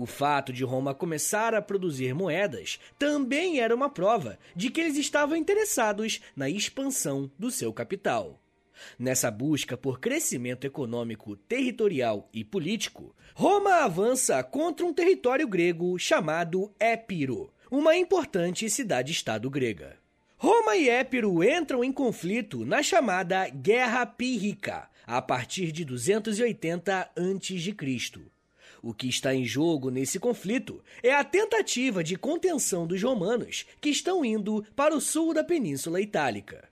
O 0.00 0.06
fato 0.06 0.52
de 0.52 0.62
Roma 0.62 0.94
começar 0.94 1.56
a 1.56 1.60
produzir 1.60 2.14
moedas 2.14 2.78
também 2.96 3.58
era 3.58 3.74
uma 3.74 3.90
prova 3.90 4.38
de 4.54 4.70
que 4.70 4.80
eles 4.80 4.96
estavam 4.96 5.36
interessados 5.36 6.20
na 6.36 6.48
expansão 6.48 7.28
do 7.36 7.50
seu 7.50 7.72
capital. 7.72 8.40
Nessa 8.96 9.28
busca 9.28 9.76
por 9.76 9.98
crescimento 9.98 10.64
econômico, 10.64 11.34
territorial 11.34 12.28
e 12.32 12.44
político, 12.44 13.12
Roma 13.34 13.82
avança 13.82 14.40
contra 14.44 14.86
um 14.86 14.94
território 14.94 15.48
grego 15.48 15.98
chamado 15.98 16.72
Épiro, 16.78 17.52
uma 17.68 17.96
importante 17.96 18.70
cidade-estado 18.70 19.50
grega. 19.50 19.96
Roma 20.36 20.76
e 20.76 20.88
Épiro 20.88 21.42
entram 21.42 21.82
em 21.82 21.90
conflito 21.90 22.64
na 22.64 22.84
chamada 22.84 23.48
Guerra 23.48 24.06
Pírrica, 24.06 24.88
a 25.04 25.20
partir 25.20 25.72
de 25.72 25.84
280 25.84 27.10
a.C. 27.16 28.37
O 28.82 28.94
que 28.94 29.08
está 29.08 29.34
em 29.34 29.44
jogo 29.44 29.90
nesse 29.90 30.18
conflito 30.18 30.82
é 31.02 31.14
a 31.14 31.24
tentativa 31.24 32.02
de 32.04 32.16
contenção 32.16 32.86
dos 32.86 33.02
romanos 33.02 33.66
que 33.80 33.90
estão 33.90 34.24
indo 34.24 34.64
para 34.76 34.94
o 34.94 35.00
sul 35.00 35.34
da 35.34 35.42
Península 35.42 36.00
Itálica. 36.00 36.68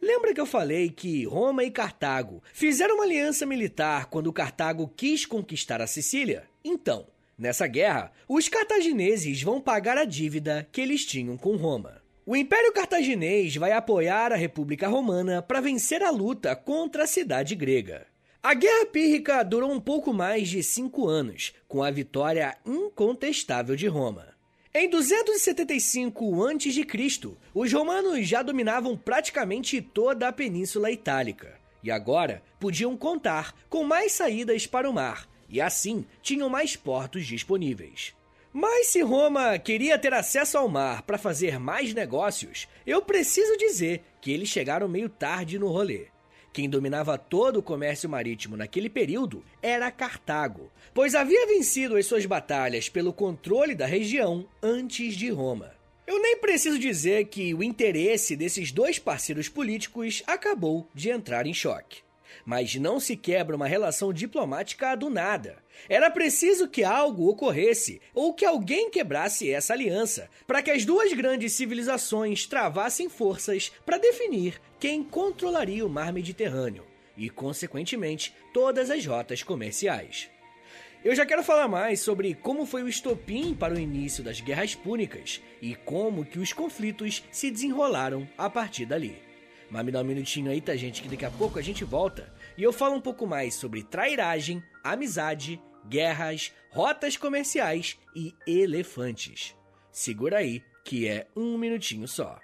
Lembra 0.00 0.34
que 0.34 0.40
eu 0.40 0.46
falei 0.46 0.90
que 0.90 1.24
Roma 1.24 1.64
e 1.64 1.70
Cartago 1.70 2.42
fizeram 2.52 2.96
uma 2.96 3.04
aliança 3.04 3.46
militar 3.46 4.06
quando 4.06 4.32
Cartago 4.32 4.92
quis 4.96 5.24
conquistar 5.24 5.80
a 5.80 5.86
Sicília? 5.86 6.44
Então, 6.64 7.06
nessa 7.38 7.66
guerra, 7.66 8.12
os 8.28 8.48
cartagineses 8.48 9.42
vão 9.42 9.60
pagar 9.60 9.96
a 9.96 10.04
dívida 10.04 10.68
que 10.70 10.80
eles 10.80 11.04
tinham 11.06 11.36
com 11.36 11.56
Roma. 11.56 12.02
O 12.28 12.34
Império 12.34 12.72
Cartaginês 12.72 13.54
vai 13.54 13.70
apoiar 13.70 14.32
a 14.32 14.36
República 14.36 14.88
Romana 14.88 15.40
para 15.40 15.60
vencer 15.60 16.02
a 16.02 16.10
luta 16.10 16.56
contra 16.56 17.04
a 17.04 17.06
cidade 17.06 17.54
grega. 17.54 18.04
A 18.46 18.54
Guerra 18.54 18.86
Pírrica 18.86 19.42
durou 19.42 19.72
um 19.72 19.80
pouco 19.80 20.12
mais 20.12 20.48
de 20.48 20.62
cinco 20.62 21.08
anos, 21.08 21.52
com 21.66 21.82
a 21.82 21.90
vitória 21.90 22.56
incontestável 22.64 23.74
de 23.74 23.88
Roma. 23.88 24.36
Em 24.72 24.88
275 24.88 26.44
a.C., 26.44 27.36
os 27.52 27.72
romanos 27.72 28.28
já 28.28 28.44
dominavam 28.44 28.96
praticamente 28.96 29.82
toda 29.82 30.28
a 30.28 30.32
Península 30.32 30.92
Itálica 30.92 31.58
e 31.82 31.90
agora 31.90 32.40
podiam 32.60 32.96
contar 32.96 33.52
com 33.68 33.82
mais 33.82 34.12
saídas 34.12 34.64
para 34.64 34.88
o 34.88 34.92
mar 34.94 35.28
e 35.48 35.60
assim 35.60 36.06
tinham 36.22 36.48
mais 36.48 36.76
portos 36.76 37.26
disponíveis. 37.26 38.14
Mas 38.52 38.86
se 38.86 39.02
Roma 39.02 39.58
queria 39.58 39.98
ter 39.98 40.14
acesso 40.14 40.56
ao 40.56 40.68
mar 40.68 41.02
para 41.02 41.18
fazer 41.18 41.58
mais 41.58 41.92
negócios, 41.92 42.68
eu 42.86 43.02
preciso 43.02 43.56
dizer 43.56 44.04
que 44.20 44.30
eles 44.30 44.48
chegaram 44.48 44.86
meio 44.86 45.08
tarde 45.08 45.58
no 45.58 45.66
rolê. 45.66 46.14
Quem 46.56 46.70
dominava 46.70 47.18
todo 47.18 47.58
o 47.58 47.62
comércio 47.62 48.08
marítimo 48.08 48.56
naquele 48.56 48.88
período 48.88 49.44
era 49.60 49.90
Cartago, 49.90 50.72
pois 50.94 51.14
havia 51.14 51.46
vencido 51.46 51.96
as 51.96 52.06
suas 52.06 52.24
batalhas 52.24 52.88
pelo 52.88 53.12
controle 53.12 53.74
da 53.74 53.84
região 53.84 54.48
antes 54.62 55.14
de 55.16 55.28
Roma. 55.28 55.74
Eu 56.06 56.18
nem 56.18 56.38
preciso 56.38 56.78
dizer 56.78 57.26
que 57.26 57.52
o 57.52 57.62
interesse 57.62 58.34
desses 58.34 58.72
dois 58.72 58.98
parceiros 58.98 59.50
políticos 59.50 60.22
acabou 60.26 60.88
de 60.94 61.10
entrar 61.10 61.46
em 61.46 61.52
choque. 61.52 62.05
Mas 62.44 62.74
não 62.76 63.00
se 63.00 63.16
quebra 63.16 63.56
uma 63.56 63.66
relação 63.66 64.12
diplomática 64.12 64.94
do 64.94 65.10
nada. 65.10 65.58
Era 65.88 66.10
preciso 66.10 66.68
que 66.68 66.84
algo 66.84 67.28
ocorresse 67.28 68.00
ou 68.14 68.34
que 68.34 68.44
alguém 68.44 68.90
quebrasse 68.90 69.50
essa 69.50 69.72
aliança 69.72 70.28
para 70.46 70.62
que 70.62 70.70
as 70.70 70.84
duas 70.84 71.12
grandes 71.12 71.52
civilizações 71.52 72.46
travassem 72.46 73.08
forças 73.08 73.72
para 73.84 73.98
definir 73.98 74.60
quem 74.78 75.02
controlaria 75.02 75.84
o 75.84 75.90
mar 75.90 76.12
Mediterrâneo 76.12 76.84
e, 77.16 77.30
consequentemente, 77.30 78.34
todas 78.52 78.90
as 78.90 79.04
rotas 79.04 79.42
comerciais. 79.42 80.28
Eu 81.04 81.14
já 81.14 81.24
quero 81.24 81.44
falar 81.44 81.68
mais 81.68 82.00
sobre 82.00 82.34
como 82.34 82.66
foi 82.66 82.82
o 82.82 82.88
estopim 82.88 83.54
para 83.54 83.74
o 83.74 83.78
início 83.78 84.24
das 84.24 84.40
guerras 84.40 84.74
púnicas 84.74 85.40
e 85.62 85.74
como 85.74 86.24
que 86.24 86.38
os 86.38 86.52
conflitos 86.52 87.22
se 87.30 87.50
desenrolaram 87.50 88.28
a 88.36 88.50
partir 88.50 88.86
dali. 88.86 89.25
Mas 89.70 89.84
me 89.84 89.90
dá 89.90 90.00
um 90.00 90.04
minutinho 90.04 90.50
aí, 90.50 90.60
tá 90.60 90.76
gente, 90.76 91.02
que 91.02 91.08
daqui 91.08 91.24
a 91.24 91.30
pouco 91.30 91.58
a 91.58 91.62
gente 91.62 91.84
volta 91.84 92.32
e 92.56 92.62
eu 92.62 92.72
falo 92.72 92.94
um 92.94 93.00
pouco 93.00 93.26
mais 93.26 93.54
sobre 93.54 93.82
trairagem, 93.82 94.62
amizade, 94.82 95.60
guerras, 95.88 96.52
rotas 96.70 97.16
comerciais 97.16 97.98
e 98.14 98.34
elefantes. 98.46 99.56
Segura 99.90 100.38
aí, 100.38 100.62
que 100.84 101.08
é 101.08 101.26
um 101.34 101.58
minutinho 101.58 102.06
só. 102.06 102.38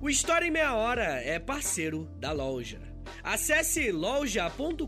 O 0.00 0.08
História 0.08 0.46
em 0.46 0.52
Meia 0.52 0.74
Hora 0.74 1.20
é 1.20 1.38
parceiro 1.38 2.04
da 2.20 2.30
loja. 2.30 2.95
Acesse 3.26 3.90
loja.com.br, 3.90 4.86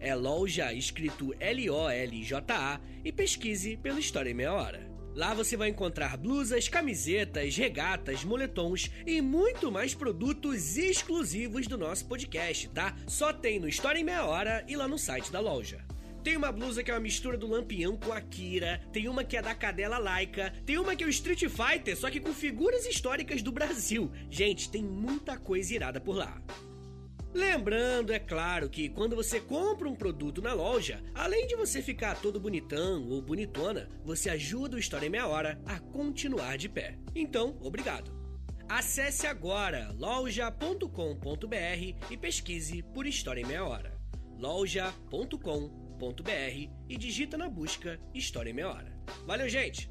é 0.00 0.14
loja 0.14 0.72
escrito 0.72 1.34
L-O-L-J-A, 1.38 2.80
e 3.04 3.12
pesquise 3.12 3.76
pela 3.76 4.00
História 4.00 4.30
em 4.30 4.34
Meia 4.34 4.54
Hora. 4.54 4.90
Lá 5.14 5.34
você 5.34 5.54
vai 5.54 5.68
encontrar 5.68 6.16
blusas, 6.16 6.66
camisetas, 6.66 7.58
regatas, 7.58 8.24
moletons 8.24 8.90
e 9.06 9.20
muito 9.20 9.70
mais 9.70 9.94
produtos 9.94 10.78
exclusivos 10.78 11.66
do 11.66 11.76
nosso 11.76 12.06
podcast, 12.06 12.70
tá? 12.70 12.96
Só 13.06 13.34
tem 13.34 13.60
no 13.60 13.68
História 13.68 14.00
em 14.00 14.04
Meia 14.04 14.24
Hora 14.24 14.64
e 14.66 14.74
lá 14.74 14.88
no 14.88 14.98
site 14.98 15.30
da 15.30 15.40
loja. 15.40 15.84
Tem 16.22 16.38
uma 16.38 16.50
blusa 16.50 16.82
que 16.82 16.90
é 16.90 16.94
uma 16.94 17.00
mistura 17.00 17.36
do 17.36 17.46
Lampião 17.46 17.98
com 17.98 18.14
a 18.14 18.20
Kira, 18.22 18.80
tem 18.94 19.10
uma 19.10 19.22
que 19.22 19.36
é 19.36 19.42
da 19.42 19.54
cadela 19.54 19.98
laica, 19.98 20.54
tem 20.64 20.78
uma 20.78 20.96
que 20.96 21.04
é 21.04 21.06
o 21.06 21.10
Street 21.10 21.42
Fighter, 21.50 21.98
só 21.98 22.10
que 22.10 22.18
com 22.18 22.32
figuras 22.32 22.86
históricas 22.86 23.42
do 23.42 23.52
Brasil. 23.52 24.10
Gente, 24.30 24.70
tem 24.70 24.82
muita 24.82 25.36
coisa 25.36 25.74
irada 25.74 26.00
por 26.00 26.16
lá. 26.16 26.40
Lembrando, 27.34 28.12
é 28.12 28.18
claro, 28.20 28.70
que 28.70 28.88
quando 28.88 29.16
você 29.16 29.40
compra 29.40 29.88
um 29.88 29.96
produto 29.96 30.40
na 30.40 30.52
loja, 30.52 31.02
além 31.12 31.48
de 31.48 31.56
você 31.56 31.82
ficar 31.82 32.14
todo 32.20 32.38
bonitão 32.38 33.08
ou 33.08 33.20
bonitona, 33.20 33.88
você 34.04 34.30
ajuda 34.30 34.76
o 34.76 34.78
História 34.78 35.06
em 35.06 35.10
Meia 35.10 35.26
Hora 35.26 35.60
a 35.66 35.80
continuar 35.80 36.56
de 36.56 36.68
pé. 36.68 36.96
Então, 37.12 37.58
obrigado. 37.60 38.14
Acesse 38.68 39.26
agora 39.26 39.92
loja.com.br 39.98 40.86
e 42.08 42.16
pesquise 42.16 42.84
por 42.94 43.04
História 43.04 43.40
em 43.40 43.46
Meia 43.46 43.64
Hora. 43.64 43.98
loja.com.br 44.38 45.42
e 46.88 46.96
digita 46.96 47.36
na 47.36 47.48
busca 47.48 48.00
História 48.14 48.50
em 48.50 48.54
Meia 48.54 48.68
Hora. 48.68 48.96
Valeu, 49.26 49.48
gente! 49.48 49.90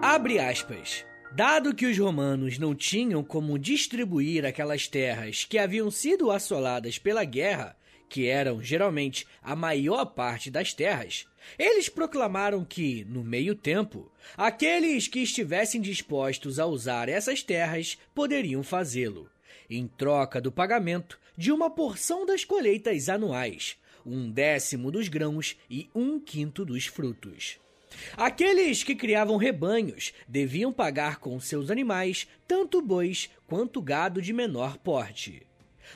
Abre 0.00 0.38
aspas. 0.38 1.04
Dado 1.34 1.74
que 1.74 1.86
os 1.86 1.96
romanos 1.96 2.58
não 2.58 2.74
tinham 2.74 3.24
como 3.24 3.58
distribuir 3.58 4.44
aquelas 4.44 4.86
terras 4.86 5.46
que 5.46 5.56
haviam 5.56 5.90
sido 5.90 6.30
assoladas 6.30 6.98
pela 6.98 7.24
guerra, 7.24 7.74
que 8.06 8.26
eram 8.26 8.62
geralmente 8.62 9.26
a 9.42 9.56
maior 9.56 10.04
parte 10.04 10.50
das 10.50 10.74
terras, 10.74 11.26
eles 11.58 11.88
proclamaram 11.88 12.62
que, 12.62 13.06
no 13.06 13.24
meio 13.24 13.54
tempo, 13.54 14.12
aqueles 14.36 15.08
que 15.08 15.20
estivessem 15.20 15.80
dispostos 15.80 16.58
a 16.58 16.66
usar 16.66 17.08
essas 17.08 17.42
terras 17.42 17.96
poderiam 18.14 18.62
fazê-lo, 18.62 19.26
em 19.70 19.88
troca 19.88 20.38
do 20.38 20.52
pagamento 20.52 21.18
de 21.34 21.50
uma 21.50 21.70
porção 21.70 22.26
das 22.26 22.44
colheitas 22.44 23.08
anuais, 23.08 23.78
um 24.04 24.30
décimo 24.30 24.90
dos 24.90 25.08
grãos 25.08 25.56
e 25.70 25.88
um 25.94 26.20
quinto 26.20 26.62
dos 26.62 26.84
frutos. 26.84 27.61
Aqueles 28.16 28.82
que 28.82 28.94
criavam 28.94 29.36
rebanhos 29.36 30.12
deviam 30.28 30.72
pagar 30.72 31.18
com 31.18 31.38
seus 31.40 31.70
animais 31.70 32.26
tanto 32.46 32.80
bois 32.80 33.30
quanto 33.46 33.80
gado 33.80 34.20
de 34.20 34.32
menor 34.32 34.78
porte. 34.78 35.46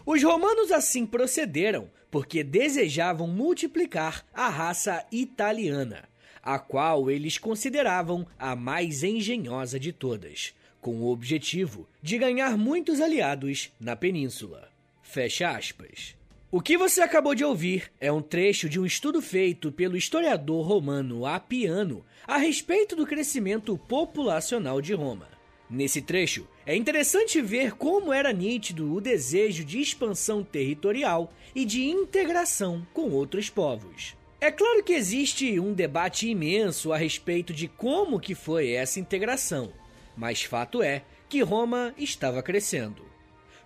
Os 0.05 0.23
romanos 0.23 0.73
assim 0.73 1.07
procederam 1.07 1.91
porque 2.11 2.43
desejavam 2.43 3.27
multiplicar 3.27 4.25
a 4.33 4.49
raça 4.49 5.05
italiana, 5.11 6.09
a 6.43 6.59
qual 6.59 7.11
eles 7.11 7.39
consideravam 7.39 8.27
a 8.39 8.55
mais 8.55 9.03
engenhosa 9.03 9.79
de 9.79 9.93
todas, 9.93 10.55
com 10.81 10.97
o 11.01 11.11
objetivo 11.11 11.89
de 12.03 12.17
ganhar 12.19 12.57
muitos 12.57 13.01
aliados 13.01 13.73
na 13.81 13.97
península. 13.97 14.69
Fecha 15.03 15.51
aspas. 15.51 16.17
O 16.49 16.61
que 16.61 16.79
você 16.79 17.01
acabou 17.01 17.35
de 17.35 17.45
ouvir 17.45 17.91
é 18.01 18.11
um 18.13 18.23
trecho 18.23 18.69
de 18.69 18.79
um 18.79 18.87
estudo 18.87 19.21
feito 19.21 19.73
pelo 19.73 19.97
historiador 19.97 20.65
romano 20.65 21.27
Apiano 21.27 22.05
a 22.25 22.37
respeito 22.37 22.95
do 22.95 23.05
crescimento 23.05 23.77
populacional 23.77 24.81
de 24.81 24.95
Roma. 24.95 25.29
Nesse 25.69 26.01
trecho, 26.01 26.47
é 26.65 26.77
interessante 26.77 27.43
ver 27.43 27.73
como 27.73 28.13
era 28.13 28.33
nítido 28.33 28.95
o 28.95 29.01
desejo 29.01 29.65
de 29.65 29.81
expansão 29.81 30.45
territorial 30.45 31.33
e 31.53 31.65
de 31.65 31.85
integração 31.85 32.87
com 32.95 33.11
outros 33.11 33.51
povos. 33.51 34.17
É 34.41 34.53
claro 34.53 34.85
que 34.85 34.93
existe 34.93 35.59
um 35.59 35.73
debate 35.73 36.29
imenso 36.29 36.93
a 36.93 36.97
respeito 36.97 37.53
de 37.53 37.67
como 37.67 38.21
que 38.21 38.37
foi 38.37 38.71
essa 38.71 39.01
integração, 39.01 39.73
mas 40.17 40.45
fato 40.45 40.81
é 40.81 41.03
que 41.29 41.43
Roma 41.43 41.93
estava 41.99 42.41
crescendo. 42.41 43.05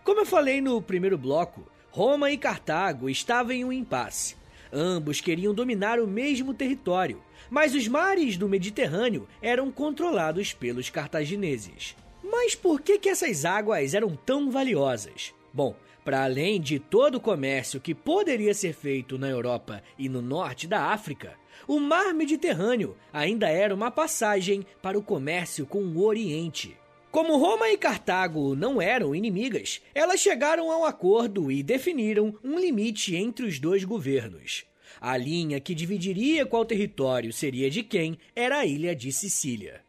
Como 0.03 0.21
eu 0.21 0.27
falei 0.27 0.63
no 0.63 0.81
primeiro 0.81 1.19
bloco, 1.19 1.63
Roma 1.91 2.31
e 2.31 2.39
Cartago 2.39 3.11
estavam 3.11 3.53
em 3.53 3.65
um 3.65 3.73
impasse. 3.73 4.37
Ambos 4.73 5.21
queriam 5.21 5.53
dominar 5.53 5.99
o 5.99 6.07
mesmo 6.07 6.55
território, 6.55 7.21
mas 7.51 7.75
os 7.75 7.89
mares 7.89 8.37
do 8.37 8.49
Mediterrâneo 8.49 9.27
eram 9.43 9.73
controlados 9.73 10.53
pelos 10.53 10.89
cartagineses. 10.89 11.97
Mas 12.23 12.55
por 12.55 12.81
que, 12.81 12.99
que 12.99 13.09
essas 13.09 13.45
águas 13.45 13.93
eram 13.93 14.15
tão 14.15 14.51
valiosas? 14.51 15.35
Bom, 15.53 15.75
para 16.05 16.23
além 16.23 16.61
de 16.61 16.79
todo 16.79 17.17
o 17.17 17.21
comércio 17.21 17.81
que 17.81 17.95
poderia 17.95 18.55
ser 18.55 18.73
feito 18.73 19.19
na 19.19 19.29
Europa 19.29 19.83
e 19.99 20.09
no 20.09 20.23
norte 20.23 20.69
da 20.69 20.87
África, 20.93 21.35
o 21.67 21.81
mar 21.81 22.15
Mediterrâneo 22.15 22.97
ainda 23.13 23.49
era 23.49 23.75
uma 23.75 23.91
passagem 23.91 24.65
para 24.81 24.99
o 24.99 25.03
comércio 25.03 25.67
com 25.67 25.83
o 25.83 26.05
Oriente. 26.05 26.77
Como 27.11 27.37
Roma 27.39 27.69
e 27.69 27.77
Cartago 27.77 28.55
não 28.55 28.81
eram 28.81 29.17
inimigas, 29.17 29.83
elas 29.93 30.21
chegaram 30.21 30.71
a 30.71 30.79
um 30.79 30.85
acordo 30.85 31.51
e 31.51 31.61
definiram 31.61 32.39
um 32.45 32.57
limite 32.57 33.17
entre 33.17 33.45
os 33.45 33.59
dois 33.59 33.83
governos. 33.83 34.65
A 35.01 35.17
linha 35.17 35.59
que 35.59 35.75
dividiria 35.75 36.47
qual 36.47 36.65
território 36.65 37.33
seria 37.33 37.69
de 37.69 37.83
quem 37.83 38.17
era 38.35 38.59
a 38.59 38.67
ilha 38.67 38.95
de 38.95 39.11
Sicília. 39.11 39.83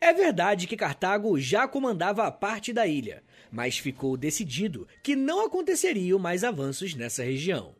É 0.00 0.12
verdade 0.12 0.66
que 0.66 0.76
Cartago 0.76 1.38
já 1.38 1.68
comandava 1.68 2.26
a 2.26 2.32
parte 2.32 2.72
da 2.72 2.88
ilha, 2.88 3.22
mas 3.52 3.78
ficou 3.78 4.16
decidido 4.16 4.88
que 5.00 5.14
não 5.14 5.46
aconteceriam 5.46 6.18
mais 6.18 6.42
avanços 6.42 6.92
nessa 6.96 7.22
região. 7.22 7.72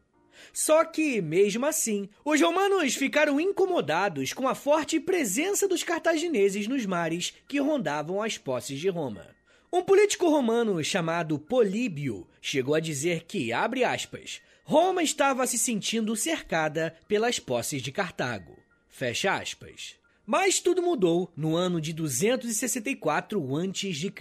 Só 0.54 0.84
que, 0.84 1.20
mesmo 1.20 1.66
assim, 1.66 2.08
os 2.24 2.40
romanos 2.40 2.94
ficaram 2.94 3.40
incomodados 3.40 4.32
com 4.32 4.46
a 4.46 4.54
forte 4.54 5.00
presença 5.00 5.66
dos 5.66 5.82
cartagineses 5.82 6.68
nos 6.68 6.86
mares 6.86 7.34
que 7.48 7.58
rondavam 7.58 8.22
as 8.22 8.38
posses 8.38 8.78
de 8.78 8.88
Roma. 8.88 9.26
Um 9.72 9.82
político 9.82 10.28
romano 10.28 10.82
chamado 10.84 11.40
Políbio 11.40 12.24
chegou 12.40 12.76
a 12.76 12.80
dizer 12.80 13.24
que, 13.24 13.52
abre 13.52 13.82
aspas, 13.82 14.40
Roma 14.62 15.02
estava 15.02 15.44
se 15.44 15.58
sentindo 15.58 16.14
cercada 16.14 16.94
pelas 17.08 17.40
posses 17.40 17.82
de 17.82 17.90
Cartago. 17.90 18.56
Fecha 18.88 19.34
aspas. 19.34 19.96
Mas 20.24 20.60
tudo 20.60 20.80
mudou 20.80 21.32
no 21.36 21.56
ano 21.56 21.80
de 21.80 21.92
264 21.92 23.40
a.C., 23.56 24.12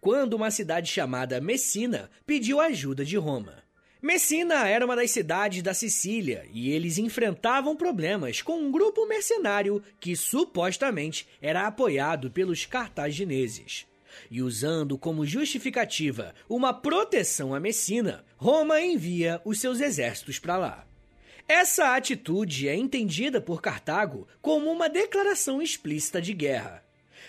quando 0.00 0.32
uma 0.32 0.50
cidade 0.50 0.90
chamada 0.90 1.38
Messina 1.38 2.10
pediu 2.24 2.58
ajuda 2.58 3.04
de 3.04 3.18
Roma. 3.18 3.59
Messina 4.02 4.66
era 4.66 4.86
uma 4.86 4.96
das 4.96 5.10
cidades 5.10 5.62
da 5.62 5.74
Sicília 5.74 6.46
e 6.54 6.70
eles 6.70 6.96
enfrentavam 6.96 7.76
problemas 7.76 8.40
com 8.40 8.58
um 8.58 8.72
grupo 8.72 9.06
mercenário 9.06 9.82
que 10.00 10.16
supostamente 10.16 11.28
era 11.42 11.66
apoiado 11.66 12.30
pelos 12.30 12.64
cartagineses. 12.64 13.86
E 14.30 14.40
usando 14.40 14.96
como 14.96 15.26
justificativa 15.26 16.34
uma 16.48 16.72
proteção 16.72 17.54
a 17.54 17.60
Messina, 17.60 18.24
Roma 18.38 18.80
envia 18.80 19.38
os 19.44 19.60
seus 19.60 19.80
exércitos 19.80 20.38
para 20.38 20.56
lá. 20.56 20.86
Essa 21.46 21.94
atitude 21.94 22.70
é 22.70 22.74
entendida 22.74 23.38
por 23.38 23.60
Cartago 23.60 24.26
como 24.40 24.70
uma 24.70 24.88
declaração 24.88 25.60
explícita 25.60 26.22
de 26.22 26.32
guerra. 26.32 26.82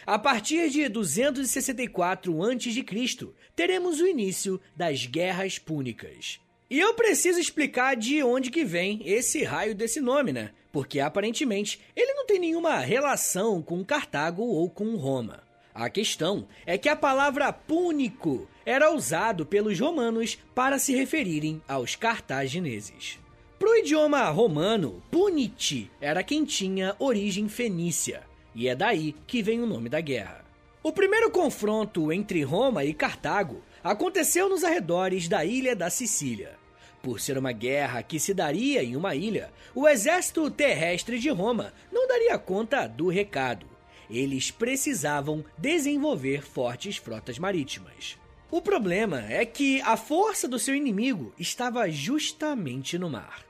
A 0.05 0.17
partir 0.17 0.69
de 0.69 0.87
264 0.87 2.41
a.C., 2.43 3.29
teremos 3.57 3.99
o 3.99 4.07
início 4.07 4.61
das 4.73 5.05
Guerras 5.05 5.59
Púnicas. 5.59 6.39
E 6.71 6.79
eu 6.79 6.93
preciso 6.93 7.37
explicar 7.37 7.97
de 7.97 8.23
onde 8.23 8.49
que 8.49 8.63
vem 8.63 9.01
esse 9.03 9.43
raio 9.43 9.75
desse 9.75 9.99
nome, 9.99 10.31
né? 10.31 10.51
Porque 10.71 11.01
aparentemente 11.01 11.81
ele 11.93 12.13
não 12.13 12.25
tem 12.25 12.39
nenhuma 12.39 12.79
relação 12.79 13.61
com 13.61 13.83
Cartago 13.83 14.41
ou 14.41 14.69
com 14.69 14.95
Roma. 14.95 15.43
A 15.75 15.89
questão 15.89 16.47
é 16.65 16.77
que 16.77 16.87
a 16.87 16.95
palavra 16.95 17.51
púnico 17.51 18.47
era 18.65 18.89
usado 18.89 19.45
pelos 19.45 19.77
romanos 19.81 20.37
para 20.55 20.79
se 20.79 20.95
referirem 20.95 21.61
aos 21.67 21.97
cartagineses. 21.97 23.19
Para 23.59 23.69
o 23.69 23.75
idioma 23.75 24.29
romano, 24.29 25.03
puniti 25.11 25.91
era 25.99 26.23
quem 26.23 26.45
tinha 26.45 26.95
origem 26.99 27.49
fenícia, 27.49 28.23
e 28.55 28.69
é 28.69 28.75
daí 28.77 29.13
que 29.27 29.43
vem 29.43 29.59
o 29.59 29.67
nome 29.67 29.89
da 29.89 29.99
guerra. 29.99 30.45
O 30.81 30.93
primeiro 30.93 31.29
confronto 31.31 32.13
entre 32.13 32.43
Roma 32.43 32.85
e 32.85 32.93
Cartago 32.93 33.61
aconteceu 33.83 34.47
nos 34.47 34.63
arredores 34.63 35.27
da 35.27 35.43
ilha 35.43 35.75
da 35.75 35.89
Sicília. 35.89 36.60
Por 37.01 37.19
ser 37.19 37.37
uma 37.37 37.51
guerra 37.51 38.03
que 38.03 38.19
se 38.19 38.33
daria 38.33 38.83
em 38.83 38.95
uma 38.95 39.15
ilha, 39.15 39.51
o 39.73 39.87
exército 39.87 40.49
terrestre 40.51 41.17
de 41.17 41.29
Roma 41.29 41.73
não 41.91 42.07
daria 42.07 42.37
conta 42.37 42.85
do 42.85 43.07
recado. 43.07 43.65
Eles 44.09 44.51
precisavam 44.51 45.43
desenvolver 45.57 46.43
fortes 46.43 46.97
frotas 46.97 47.39
marítimas. 47.39 48.17
O 48.51 48.61
problema 48.61 49.25
é 49.31 49.45
que 49.45 49.81
a 49.81 49.95
força 49.97 50.47
do 50.47 50.59
seu 50.59 50.75
inimigo 50.75 51.33
estava 51.39 51.89
justamente 51.89 52.99
no 52.99 53.09
mar. 53.09 53.45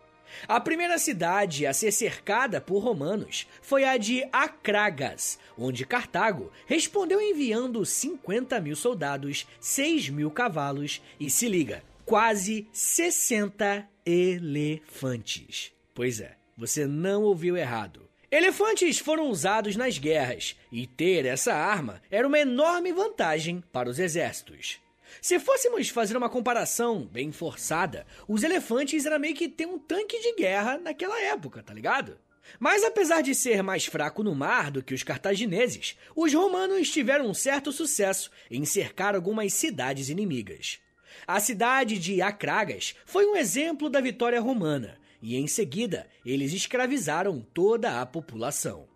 A 0.48 0.60
primeira 0.60 0.98
cidade 0.98 1.66
a 1.66 1.74
ser 1.74 1.92
cercada 1.92 2.62
por 2.62 2.80
romanos 2.80 3.48
foi 3.62 3.84
a 3.84 3.98
de 3.98 4.24
Acragas, 4.32 5.38
onde 5.58 5.86
Cartago 5.86 6.52
respondeu 6.66 7.20
enviando 7.20 7.86
50 7.86 8.62
mil 8.62 8.76
soldados, 8.76 9.46
6 9.60 10.10
mil 10.10 10.32
cavalos 10.32 11.02
e, 11.20 11.30
se 11.30 11.50
liga, 11.50 11.84
quase 12.12 12.68
60 12.74 13.88
elefantes. 14.06 15.72
Pois 15.94 16.20
é, 16.20 16.36
você 16.58 16.86
não 16.86 17.24
ouviu 17.24 17.56
errado. 17.56 18.06
Elefantes 18.30 19.00
foram 19.00 19.30
usados 19.30 19.78
nas 19.78 19.98
guerras, 19.98 20.58
e 20.70 20.86
ter 20.86 21.26
essa 21.26 21.54
arma 21.54 22.02
era 22.12 22.28
uma 22.28 22.38
enorme 22.38 22.92
vantagem 22.92 23.64
para 23.72 23.90
os 23.90 23.98
exércitos. 23.98 24.82
Se 25.22 25.40
fôssemos 25.40 25.88
fazer 25.88 26.18
uma 26.18 26.30
comparação 26.30 27.06
bem 27.06 27.32
forçada, 27.32 28.06
os 28.28 28.44
elefantes 28.44 29.06
era 29.06 29.18
meio 29.18 29.34
que 29.34 29.48
ter 29.48 29.66
um 29.66 29.80
tanque 29.80 30.20
de 30.20 30.36
guerra 30.36 30.78
naquela 30.80 31.18
época, 31.22 31.64
tá 31.64 31.74
ligado? 31.74 32.20
Mas 32.60 32.84
apesar 32.84 33.22
de 33.22 33.34
ser 33.34 33.64
mais 33.64 33.86
fraco 33.86 34.22
no 34.22 34.36
mar 34.36 34.70
do 34.70 34.84
que 34.84 34.94
os 34.94 35.02
cartagineses, 35.02 35.98
os 36.14 36.34
romanos 36.34 36.90
tiveram 36.90 37.30
um 37.30 37.34
certo 37.34 37.72
sucesso 37.72 38.30
em 38.50 38.66
cercar 38.66 39.16
algumas 39.16 39.54
cidades 39.54 40.10
inimigas. 40.10 40.82
A 41.28 41.40
cidade 41.40 42.00
de 42.00 42.22
Acragas 42.22 42.96
foi 43.06 43.26
um 43.26 43.36
exemplo 43.36 43.90
da 43.90 44.02
vitória 44.02 44.40
romana, 44.40 44.98
e 45.22 45.36
em 45.36 45.48
seguida 45.48 46.08
eles 46.26 46.54
escravizaram 46.54 47.46
toda 47.54 48.02
a 48.02 48.06
população. 48.06 48.90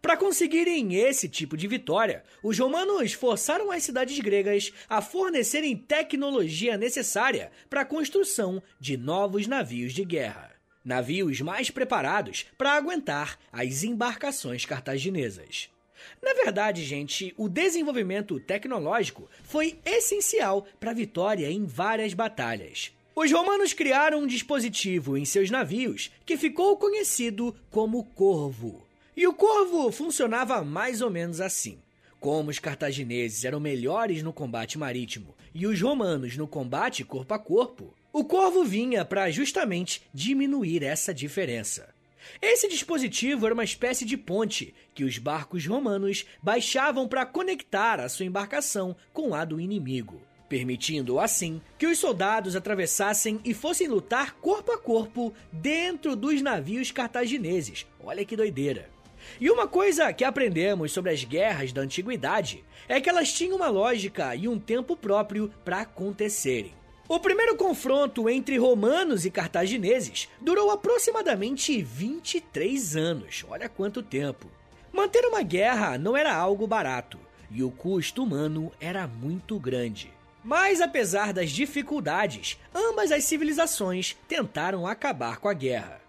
Para 0.00 0.16
conseguirem 0.16 0.94
esse 0.94 1.28
tipo 1.28 1.56
de 1.56 1.66
vitória, 1.66 2.22
os 2.42 2.58
romanos 2.58 3.12
forçaram 3.12 3.70
as 3.70 3.82
cidades 3.82 4.18
gregas 4.18 4.72
a 4.88 5.00
fornecerem 5.00 5.76
tecnologia 5.76 6.76
necessária 6.76 7.50
para 7.68 7.82
a 7.82 7.86
construção 7.86 8.62
de 8.78 8.96
novos 8.96 9.46
navios 9.46 9.92
de 9.92 10.04
guerra. 10.04 10.54
Navios 10.84 11.40
mais 11.40 11.70
preparados 11.70 12.46
para 12.56 12.72
aguentar 12.72 13.38
as 13.52 13.84
embarcações 13.84 14.64
cartaginesas. 14.64 15.70
Na 16.22 16.34
verdade, 16.34 16.84
gente, 16.84 17.34
o 17.36 17.48
desenvolvimento 17.48 18.38
tecnológico 18.40 19.28
foi 19.42 19.78
essencial 19.84 20.66
para 20.78 20.90
a 20.90 20.94
vitória 20.94 21.50
em 21.50 21.64
várias 21.64 22.14
batalhas. 22.14 22.92
Os 23.14 23.30
romanos 23.32 23.72
criaram 23.72 24.20
um 24.20 24.26
dispositivo 24.26 25.16
em 25.16 25.24
seus 25.24 25.50
navios 25.50 26.10
que 26.24 26.36
ficou 26.36 26.76
conhecido 26.76 27.54
como 27.70 28.04
corvo. 28.04 28.86
E 29.16 29.26
o 29.26 29.34
corvo 29.34 29.90
funcionava 29.92 30.64
mais 30.64 31.02
ou 31.02 31.10
menos 31.10 31.40
assim. 31.40 31.78
Como 32.18 32.50
os 32.50 32.58
cartagineses 32.58 33.44
eram 33.44 33.58
melhores 33.58 34.22
no 34.22 34.32
combate 34.32 34.78
marítimo 34.78 35.34
e 35.54 35.66
os 35.66 35.80
romanos 35.80 36.36
no 36.36 36.46
combate 36.46 37.04
corpo 37.04 37.34
a 37.34 37.38
corpo, 37.38 37.94
o 38.12 38.24
corvo 38.24 38.64
vinha 38.64 39.04
para 39.04 39.30
justamente 39.30 40.02
diminuir 40.12 40.82
essa 40.82 41.14
diferença. 41.14 41.88
Esse 42.40 42.68
dispositivo 42.68 43.46
era 43.46 43.54
uma 43.54 43.64
espécie 43.64 44.04
de 44.04 44.16
ponte 44.16 44.74
que 44.94 45.04
os 45.04 45.18
barcos 45.18 45.66
romanos 45.66 46.26
baixavam 46.42 47.08
para 47.08 47.26
conectar 47.26 48.00
a 48.00 48.08
sua 48.08 48.26
embarcação 48.26 48.96
com 49.12 49.34
a 49.34 49.44
do 49.44 49.60
inimigo, 49.60 50.20
permitindo 50.48 51.18
assim 51.18 51.60
que 51.78 51.86
os 51.86 51.98
soldados 51.98 52.56
atravessassem 52.56 53.40
e 53.44 53.54
fossem 53.54 53.88
lutar 53.88 54.34
corpo 54.36 54.72
a 54.72 54.78
corpo 54.78 55.32
dentro 55.52 56.16
dos 56.16 56.42
navios 56.42 56.90
cartagineses. 56.90 57.86
Olha 58.02 58.24
que 58.24 58.36
doideira! 58.36 58.88
E 59.40 59.50
uma 59.50 59.68
coisa 59.68 60.12
que 60.12 60.24
aprendemos 60.24 60.92
sobre 60.92 61.12
as 61.12 61.24
guerras 61.24 61.72
da 61.72 61.82
antiguidade 61.82 62.64
é 62.88 63.00
que 63.00 63.08
elas 63.08 63.32
tinham 63.32 63.56
uma 63.56 63.68
lógica 63.68 64.34
e 64.34 64.48
um 64.48 64.58
tempo 64.58 64.96
próprio 64.96 65.52
para 65.64 65.82
acontecerem. 65.82 66.79
O 67.10 67.18
primeiro 67.18 67.56
confronto 67.56 68.30
entre 68.30 68.56
romanos 68.56 69.26
e 69.26 69.32
cartagineses 69.32 70.28
durou 70.40 70.70
aproximadamente 70.70 71.82
23 71.82 72.94
anos. 72.94 73.44
Olha 73.50 73.68
quanto 73.68 74.00
tempo. 74.00 74.46
Manter 74.92 75.24
uma 75.24 75.42
guerra 75.42 75.98
não 75.98 76.16
era 76.16 76.32
algo 76.32 76.68
barato 76.68 77.18
e 77.50 77.64
o 77.64 77.70
custo 77.72 78.22
humano 78.22 78.70
era 78.78 79.08
muito 79.08 79.58
grande. 79.58 80.14
Mas 80.44 80.80
apesar 80.80 81.32
das 81.32 81.50
dificuldades, 81.50 82.56
ambas 82.72 83.10
as 83.10 83.24
civilizações 83.24 84.16
tentaram 84.28 84.86
acabar 84.86 85.38
com 85.38 85.48
a 85.48 85.52
guerra. 85.52 86.00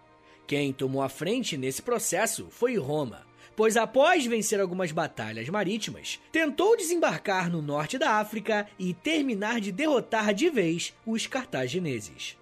Quem 0.46 0.72
tomou 0.72 1.02
a 1.02 1.08
frente 1.08 1.56
nesse 1.56 1.82
processo 1.82 2.46
foi 2.48 2.76
Roma, 2.76 3.26
pois 3.56 3.76
após 3.76 4.26
vencer 4.26 4.60
algumas 4.60 4.92
batalhas 4.92 5.48
marítimas, 5.48 6.20
tentou 6.30 6.76
desembarcar 6.76 7.50
no 7.50 7.62
norte 7.62 7.98
da 7.98 8.12
África 8.12 8.66
e 8.78 8.94
terminar 8.94 9.60
de 9.60 9.72
derrotar 9.72 10.32
de 10.34 10.48
vez 10.50 10.94
os 11.06 11.26
cartagineses. 11.26 12.36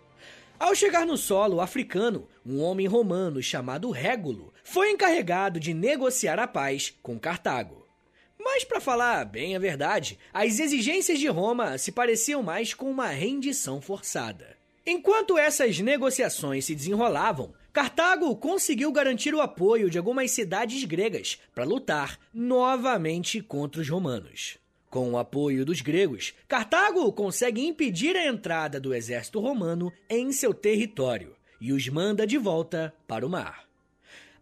Ao 0.58 0.74
chegar 0.74 1.06
no 1.06 1.16
solo 1.16 1.60
africano, 1.60 2.28
um 2.44 2.60
homem 2.60 2.86
romano 2.86 3.42
chamado 3.42 3.90
Régulo 3.90 4.52
foi 4.62 4.90
encarregado 4.90 5.58
de 5.58 5.72
negociar 5.72 6.38
a 6.38 6.46
paz 6.46 6.94
com 7.02 7.18
Cartago. 7.18 7.86
Mas, 8.38 8.64
para 8.64 8.80
falar 8.80 9.24
bem 9.24 9.56
a 9.56 9.58
verdade, 9.58 10.18
as 10.32 10.58
exigências 10.58 11.18
de 11.18 11.28
Roma 11.28 11.78
se 11.78 11.92
pareciam 11.92 12.42
mais 12.42 12.74
com 12.74 12.90
uma 12.90 13.08
rendição 13.08 13.80
forçada. 13.80 14.56
Enquanto 14.86 15.38
essas 15.38 15.78
negociações 15.78 16.64
se 16.64 16.74
desenrolavam, 16.74 17.54
Cartago 17.72 18.34
conseguiu 18.36 18.90
garantir 18.90 19.32
o 19.32 19.40
apoio 19.40 19.88
de 19.88 19.96
algumas 19.96 20.32
cidades 20.32 20.82
gregas 20.84 21.38
para 21.54 21.62
lutar 21.62 22.18
novamente 22.34 23.40
contra 23.40 23.80
os 23.80 23.88
romanos. 23.88 24.58
Com 24.88 25.12
o 25.12 25.18
apoio 25.18 25.64
dos 25.64 25.80
gregos, 25.80 26.34
Cartago 26.48 27.12
consegue 27.12 27.64
impedir 27.64 28.16
a 28.16 28.26
entrada 28.26 28.80
do 28.80 28.92
exército 28.92 29.38
romano 29.38 29.92
em 30.08 30.32
seu 30.32 30.52
território 30.52 31.36
e 31.60 31.72
os 31.72 31.88
manda 31.88 32.26
de 32.26 32.36
volta 32.36 32.92
para 33.06 33.24
o 33.24 33.28
mar. 33.28 33.64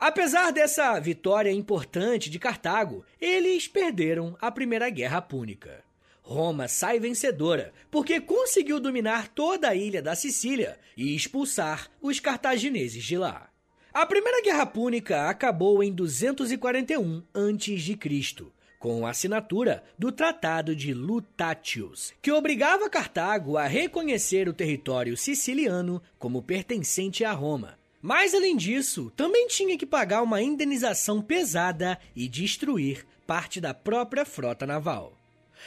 Apesar 0.00 0.50
dessa 0.50 0.98
vitória 0.98 1.52
importante 1.52 2.30
de 2.30 2.38
Cartago, 2.38 3.04
eles 3.20 3.68
perderam 3.68 4.38
a 4.40 4.50
Primeira 4.50 4.88
Guerra 4.88 5.20
Púnica. 5.20 5.84
Roma 6.28 6.68
sai 6.68 7.00
vencedora, 7.00 7.72
porque 7.90 8.20
conseguiu 8.20 8.78
dominar 8.78 9.28
toda 9.28 9.70
a 9.70 9.74
ilha 9.74 10.02
da 10.02 10.14
Sicília 10.14 10.78
e 10.94 11.16
expulsar 11.16 11.90
os 12.02 12.20
cartagineses 12.20 13.02
de 13.02 13.16
lá. 13.16 13.48
A 13.94 14.04
Primeira 14.04 14.42
Guerra 14.42 14.66
Púnica 14.66 15.30
acabou 15.30 15.82
em 15.82 15.90
241 15.90 17.22
a.C., 17.32 18.46
com 18.78 19.06
a 19.06 19.10
assinatura 19.10 19.82
do 19.98 20.12
Tratado 20.12 20.76
de 20.76 20.92
Lutatius, 20.92 22.12
que 22.20 22.30
obrigava 22.30 22.90
Cartago 22.90 23.56
a 23.56 23.66
reconhecer 23.66 24.50
o 24.50 24.52
território 24.52 25.16
siciliano 25.16 26.00
como 26.18 26.42
pertencente 26.42 27.24
a 27.24 27.32
Roma. 27.32 27.78
Mas 28.02 28.34
além 28.34 28.54
disso, 28.54 29.10
também 29.16 29.48
tinha 29.48 29.78
que 29.78 29.86
pagar 29.86 30.22
uma 30.22 30.42
indenização 30.42 31.22
pesada 31.22 31.98
e 32.14 32.28
destruir 32.28 33.06
parte 33.26 33.62
da 33.62 33.72
própria 33.72 34.26
frota 34.26 34.66
naval. 34.66 35.17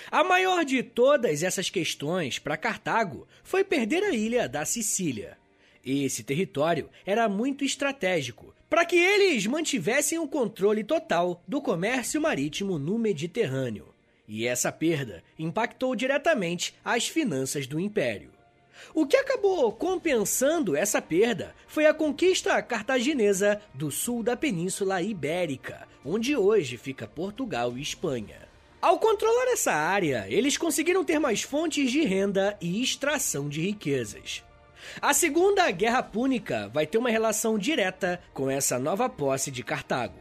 A 0.09 0.23
maior 0.23 0.63
de 0.65 0.83
todas 0.83 1.43
essas 1.43 1.69
questões 1.69 2.39
para 2.39 2.57
Cartago 2.57 3.27
foi 3.43 3.63
perder 3.63 4.03
a 4.03 4.11
ilha 4.11 4.47
da 4.47 4.65
Sicília. 4.65 5.37
Esse 5.85 6.23
território 6.23 6.89
era 7.05 7.27
muito 7.27 7.63
estratégico 7.63 8.53
para 8.69 8.85
que 8.85 8.95
eles 8.95 9.45
mantivessem 9.47 10.17
o 10.17 10.27
controle 10.27 10.83
total 10.83 11.43
do 11.47 11.61
comércio 11.61 12.21
marítimo 12.21 12.79
no 12.79 12.97
Mediterrâneo. 12.97 13.93
E 14.27 14.47
essa 14.47 14.71
perda 14.71 15.21
impactou 15.37 15.95
diretamente 15.95 16.73
as 16.85 17.07
finanças 17.07 17.67
do 17.67 17.79
império. 17.79 18.31
O 18.93 19.05
que 19.05 19.17
acabou 19.17 19.71
compensando 19.73 20.75
essa 20.75 21.01
perda 21.01 21.53
foi 21.67 21.85
a 21.85 21.93
conquista 21.93 22.61
cartaginesa 22.61 23.61
do 23.73 23.91
sul 23.91 24.23
da 24.23 24.37
Península 24.37 25.01
Ibérica, 25.01 25.87
onde 26.05 26.35
hoje 26.35 26.77
fica 26.77 27.07
Portugal 27.07 27.77
e 27.77 27.81
Espanha. 27.81 28.50
Ao 28.81 28.97
controlar 28.97 29.45
essa 29.51 29.71
área, 29.71 30.25
eles 30.27 30.57
conseguiram 30.57 31.03
ter 31.03 31.19
mais 31.19 31.43
fontes 31.43 31.91
de 31.91 32.01
renda 32.01 32.57
e 32.59 32.81
extração 32.81 33.47
de 33.47 33.61
riquezas. 33.61 34.43
A 34.99 35.13
Segunda 35.13 35.69
Guerra 35.69 36.01
Púnica 36.01 36.67
vai 36.73 36.87
ter 36.87 36.97
uma 36.97 37.11
relação 37.11 37.59
direta 37.59 38.19
com 38.33 38.49
essa 38.49 38.79
nova 38.79 39.07
posse 39.07 39.51
de 39.51 39.63
Cartago. 39.63 40.17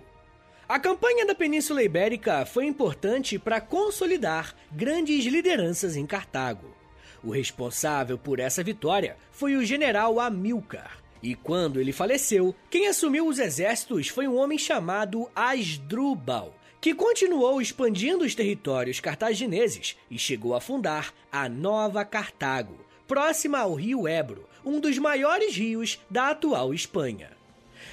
A 0.69 0.79
campanha 0.79 1.25
da 1.25 1.35
Península 1.35 1.83
Ibérica 1.83 2.45
foi 2.45 2.67
importante 2.67 3.39
para 3.39 3.63
consolidar 3.63 4.55
grandes 4.71 5.25
lideranças 5.25 5.97
em 5.97 6.05
Cartago. 6.05 6.77
O 7.25 7.31
responsável 7.31 8.19
por 8.19 8.39
essa 8.39 8.63
vitória 8.63 9.17
foi 9.33 9.57
o 9.57 9.65
general 9.65 10.21
Amilcar. 10.21 10.99
E 11.23 11.35
quando 11.35 11.81
ele 11.81 11.93
faleceu, 11.93 12.55
quem 12.71 12.89
assumiu 12.89 13.27
os 13.27 13.39
exércitos 13.39 14.09
foi 14.09 14.29
um 14.29 14.37
homem 14.37 14.59
chamado 14.59 15.31
Asdrubal, 15.35 16.55
que 16.81 16.95
continuou 16.95 17.61
expandindo 17.61 18.25
os 18.25 18.35
territórios 18.35 19.01
cartagineses 19.01 19.97
e 20.11 20.19
chegou 20.19 20.55
a 20.55 20.61
fundar 20.61 21.13
a 21.31 21.49
Nova 21.49 22.05
Cartago, 22.05 22.85
próxima 23.07 23.59
ao 23.59 23.75
rio 23.75 24.09
Ebro, 24.09 24.49
um 24.65 24.81
dos 24.81 24.99
maiores 24.99 25.55
rios 25.55 26.01
da 26.11 26.31
atual 26.31 26.73
Espanha. 26.73 27.31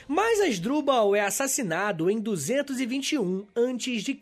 Mas 0.08 0.39
Asdrubal 0.39 1.15
é 1.15 1.21
assassinado 1.21 2.10
em 2.10 2.19
221 2.19 3.45
a.C. 3.56 4.17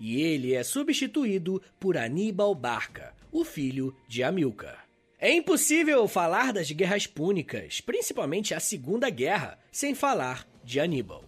e 0.00 0.20
ele 0.20 0.52
é 0.52 0.64
substituído 0.64 1.62
por 1.78 1.96
Aníbal 1.96 2.54
Barca, 2.54 3.14
o 3.30 3.44
filho 3.44 3.94
de 4.08 4.22
Amilcar. 4.22 4.84
É 5.18 5.32
impossível 5.32 6.06
falar 6.08 6.52
das 6.52 6.70
guerras 6.70 7.06
púnicas, 7.06 7.80
principalmente 7.80 8.52
a 8.52 8.60
Segunda 8.60 9.08
Guerra, 9.08 9.58
sem 9.70 9.94
falar 9.94 10.46
de 10.62 10.78
Aníbal. 10.78 11.25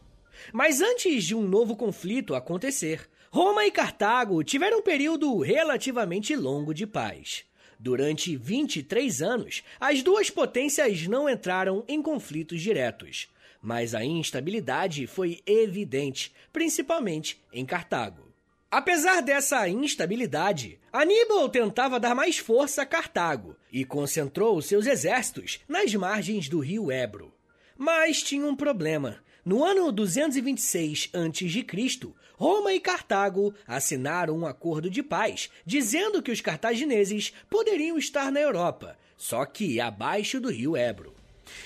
Mas 0.52 0.80
antes 0.80 1.24
de 1.24 1.34
um 1.34 1.42
novo 1.42 1.76
conflito 1.76 2.34
acontecer, 2.34 3.08
Roma 3.30 3.66
e 3.66 3.70
Cartago 3.70 4.42
tiveram 4.42 4.78
um 4.78 4.82
período 4.82 5.38
relativamente 5.40 6.34
longo 6.34 6.72
de 6.72 6.86
paz. 6.86 7.44
Durante 7.78 8.36
23 8.36 9.22
anos, 9.22 9.62
as 9.78 10.02
duas 10.02 10.30
potências 10.30 11.06
não 11.06 11.28
entraram 11.28 11.84
em 11.86 12.02
conflitos 12.02 12.60
diretos, 12.60 13.28
mas 13.62 13.94
a 13.94 14.04
instabilidade 14.04 15.06
foi 15.06 15.40
evidente, 15.46 16.34
principalmente 16.52 17.40
em 17.52 17.64
Cartago. 17.64 18.28
Apesar 18.70 19.22
dessa 19.22 19.66
instabilidade, 19.68 20.78
Aníbal 20.92 21.48
tentava 21.48 21.98
dar 21.98 22.14
mais 22.14 22.36
força 22.36 22.82
a 22.82 22.86
Cartago 22.86 23.56
e 23.72 23.84
concentrou 23.84 24.60
seus 24.60 24.86
exércitos 24.86 25.60
nas 25.66 25.94
margens 25.94 26.48
do 26.48 26.58
rio 26.58 26.90
Ebro. 26.90 27.32
Mas 27.78 28.22
tinha 28.22 28.44
um 28.44 28.56
problema. 28.56 29.22
No 29.48 29.64
ano 29.64 29.90
226 29.90 31.08
a.C., 31.14 32.12
Roma 32.36 32.74
e 32.74 32.78
Cartago 32.78 33.54
assinaram 33.66 34.36
um 34.36 34.44
acordo 34.44 34.90
de 34.90 35.02
paz, 35.02 35.48
dizendo 35.64 36.20
que 36.20 36.30
os 36.30 36.42
cartagineses 36.42 37.32
poderiam 37.48 37.96
estar 37.96 38.30
na 38.30 38.40
Europa, 38.40 38.98
só 39.16 39.46
que 39.46 39.80
abaixo 39.80 40.38
do 40.38 40.50
rio 40.50 40.76
Ebro. 40.76 41.14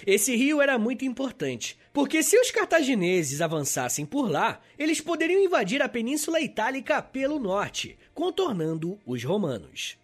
Esse 0.06 0.36
rio 0.36 0.62
era 0.62 0.78
muito 0.78 1.04
importante, 1.04 1.76
porque 1.92 2.22
se 2.22 2.38
os 2.38 2.52
cartagineses 2.52 3.40
avançassem 3.40 4.06
por 4.06 4.30
lá, 4.30 4.60
eles 4.78 5.00
poderiam 5.00 5.42
invadir 5.42 5.82
a 5.82 5.88
Península 5.88 6.40
Itálica 6.40 7.02
pelo 7.02 7.40
norte, 7.40 7.98
contornando 8.14 8.96
os 9.04 9.24
romanos. 9.24 10.00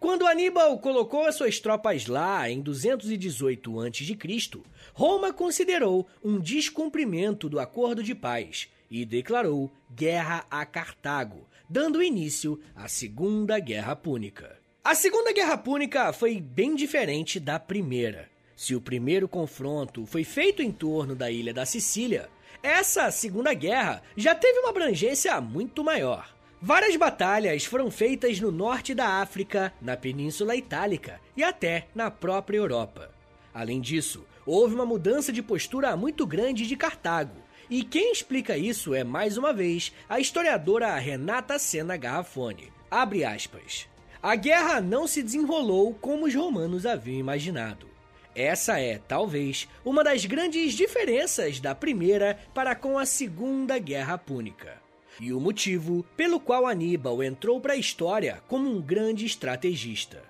Quando 0.00 0.26
Aníbal 0.26 0.78
colocou 0.78 1.26
as 1.26 1.34
suas 1.34 1.58
tropas 1.58 2.06
lá 2.06 2.48
em 2.48 2.60
218 2.60 3.80
a.C., 3.80 4.60
Roma 4.92 5.32
considerou 5.32 6.06
um 6.22 6.38
descumprimento 6.38 7.48
do 7.48 7.58
acordo 7.58 8.02
de 8.02 8.14
paz 8.14 8.68
e 8.90 9.04
declarou 9.04 9.70
guerra 9.94 10.46
a 10.50 10.64
Cartago, 10.64 11.46
dando 11.68 12.02
início 12.02 12.60
à 12.74 12.88
Segunda 12.88 13.58
Guerra 13.58 13.94
Púnica. 13.94 14.58
A 14.82 14.94
Segunda 14.94 15.32
Guerra 15.32 15.58
Púnica 15.58 16.12
foi 16.12 16.40
bem 16.40 16.74
diferente 16.74 17.38
da 17.38 17.58
primeira. 17.58 18.28
Se 18.56 18.74
o 18.74 18.80
primeiro 18.80 19.28
confronto 19.28 20.06
foi 20.06 20.24
feito 20.24 20.62
em 20.62 20.72
torno 20.72 21.14
da 21.14 21.30
ilha 21.30 21.52
da 21.52 21.66
Sicília, 21.66 22.28
essa 22.62 23.10
Segunda 23.10 23.52
Guerra 23.54 24.02
já 24.16 24.34
teve 24.34 24.60
uma 24.60 24.70
abrangência 24.70 25.40
muito 25.40 25.84
maior. 25.84 26.37
Várias 26.60 26.96
batalhas 26.96 27.64
foram 27.64 27.88
feitas 27.88 28.40
no 28.40 28.50
norte 28.50 28.92
da 28.92 29.20
África, 29.20 29.72
na 29.80 29.96
Península 29.96 30.56
Itálica 30.56 31.20
e 31.36 31.44
até 31.44 31.86
na 31.94 32.10
própria 32.10 32.56
Europa. 32.56 33.12
Além 33.54 33.80
disso, 33.80 34.26
houve 34.44 34.74
uma 34.74 34.84
mudança 34.84 35.32
de 35.32 35.40
postura 35.40 35.96
muito 35.96 36.26
grande 36.26 36.66
de 36.66 36.76
Cartago, 36.76 37.36
e 37.70 37.84
quem 37.84 38.10
explica 38.10 38.58
isso 38.58 38.92
é, 38.92 39.04
mais 39.04 39.36
uma 39.36 39.52
vez, 39.52 39.92
a 40.08 40.18
historiadora 40.18 40.96
Renata 40.96 41.58
Sena 41.60 41.96
Garrafone. 41.96 42.72
Abre 42.90 43.24
aspas. 43.24 43.86
A 44.20 44.34
guerra 44.34 44.80
não 44.80 45.06
se 45.06 45.22
desenrolou 45.22 45.94
como 45.94 46.26
os 46.26 46.34
romanos 46.34 46.86
haviam 46.86 47.20
imaginado. 47.20 47.86
Essa 48.34 48.80
é, 48.80 48.98
talvez, 48.98 49.68
uma 49.84 50.02
das 50.02 50.24
grandes 50.24 50.72
diferenças 50.72 51.60
da 51.60 51.72
Primeira 51.74 52.36
para 52.52 52.74
com 52.74 52.98
a 52.98 53.06
Segunda 53.06 53.78
Guerra 53.78 54.18
Púnica. 54.18 54.87
E 55.20 55.32
o 55.32 55.40
motivo 55.40 56.04
pelo 56.16 56.38
qual 56.38 56.66
Aníbal 56.66 57.22
entrou 57.22 57.60
para 57.60 57.72
a 57.72 57.76
história 57.76 58.42
como 58.46 58.70
um 58.70 58.80
grande 58.80 59.26
estrategista. 59.26 60.22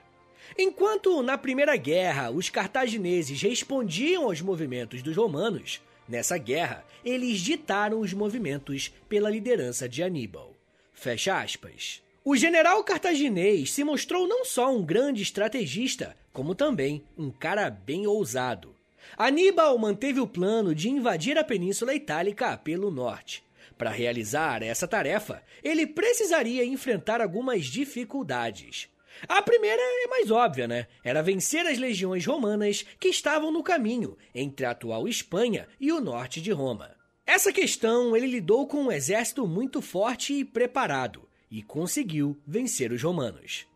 Enquanto 0.56 1.22
na 1.22 1.36
Primeira 1.36 1.76
Guerra 1.76 2.30
os 2.30 2.48
cartagineses 2.48 3.40
respondiam 3.42 4.24
aos 4.24 4.40
movimentos 4.40 5.02
dos 5.02 5.16
romanos, 5.16 5.82
nessa 6.08 6.38
guerra 6.38 6.84
eles 7.04 7.40
ditaram 7.40 8.00
os 8.00 8.12
movimentos 8.12 8.92
pela 9.08 9.30
liderança 9.30 9.88
de 9.88 10.02
Aníbal. 10.02 10.54
Fecha 10.92 11.38
aspas. 11.38 12.02
O 12.24 12.36
general 12.36 12.82
cartaginês 12.82 13.72
se 13.72 13.84
mostrou 13.84 14.26
não 14.26 14.44
só 14.44 14.74
um 14.74 14.84
grande 14.84 15.22
estrategista, 15.22 16.16
como 16.32 16.54
também 16.54 17.02
um 17.16 17.30
cara 17.30 17.70
bem 17.70 18.06
ousado. 18.06 18.74
Aníbal 19.16 19.78
manteve 19.78 20.20
o 20.20 20.26
plano 20.26 20.74
de 20.74 20.90
invadir 20.90 21.38
a 21.38 21.44
Península 21.44 21.94
Itálica 21.94 22.56
pelo 22.56 22.90
norte. 22.90 23.42
Para 23.78 23.90
realizar 23.90 24.60
essa 24.60 24.88
tarefa, 24.88 25.40
ele 25.62 25.86
precisaria 25.86 26.64
enfrentar 26.64 27.20
algumas 27.20 27.64
dificuldades. 27.64 28.88
A 29.28 29.40
primeira 29.40 29.80
é 29.80 30.08
mais 30.08 30.30
óbvia, 30.32 30.66
né? 30.66 30.88
Era 31.02 31.22
vencer 31.22 31.64
as 31.64 31.78
legiões 31.78 32.26
romanas 32.26 32.84
que 32.98 33.08
estavam 33.08 33.52
no 33.52 33.62
caminho 33.62 34.18
entre 34.34 34.66
a 34.66 34.72
atual 34.72 35.06
Espanha 35.06 35.68
e 35.80 35.92
o 35.92 36.00
norte 36.00 36.40
de 36.40 36.50
Roma. 36.50 36.96
Essa 37.24 37.52
questão 37.52 38.16
ele 38.16 38.26
lidou 38.26 38.66
com 38.66 38.84
um 38.84 38.92
exército 38.92 39.46
muito 39.46 39.80
forte 39.80 40.34
e 40.34 40.44
preparado, 40.44 41.28
e 41.50 41.62
conseguiu 41.62 42.40
vencer 42.46 42.90
os 42.92 43.02
romanos. 43.02 43.66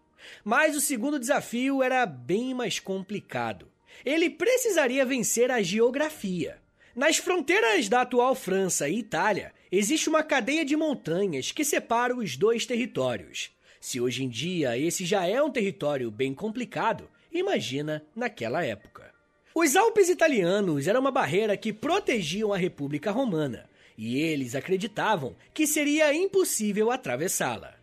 Mas 0.44 0.76
o 0.76 0.80
segundo 0.80 1.18
desafio 1.18 1.82
era 1.82 2.04
bem 2.06 2.54
mais 2.54 2.80
complicado. 2.80 3.70
Ele 4.04 4.30
precisaria 4.30 5.04
vencer 5.04 5.50
a 5.50 5.62
geografia. 5.62 6.60
Nas 6.94 7.16
fronteiras 7.18 7.88
da 7.88 8.02
atual 8.02 8.34
França 8.34 8.88
e 8.88 8.98
Itália, 8.98 9.52
existe 9.72 10.11
uma 10.11 10.22
cadeia 10.22 10.66
de 10.66 10.76
montanhas 10.76 11.50
que 11.50 11.64
separa 11.64 12.14
os 12.14 12.37
dois 12.37 12.66
territórios. 12.66 13.50
Se 13.80 13.98
hoje 13.98 14.22
em 14.22 14.28
dia 14.28 14.78
esse 14.78 15.06
já 15.06 15.26
é 15.26 15.42
um 15.42 15.50
território 15.50 16.11
bem 16.11 16.35
complicado, 16.35 17.08
imagina 17.32 18.04
naquela 18.14 18.62
época. 18.62 19.11
Os 19.54 19.74
Alpes 19.74 20.11
italianos 20.11 20.87
eram 20.87 21.00
uma 21.00 21.11
barreira 21.11 21.56
que 21.56 21.72
protegiam 21.72 22.52
a 22.52 22.58
República 22.58 23.11
Romana, 23.11 23.68
e 23.96 24.18
eles 24.18 24.54
acreditavam 24.54 25.35
que 25.54 25.66
seria 25.66 26.14
impossível 26.14 26.90
atravessá-la. 26.90 27.74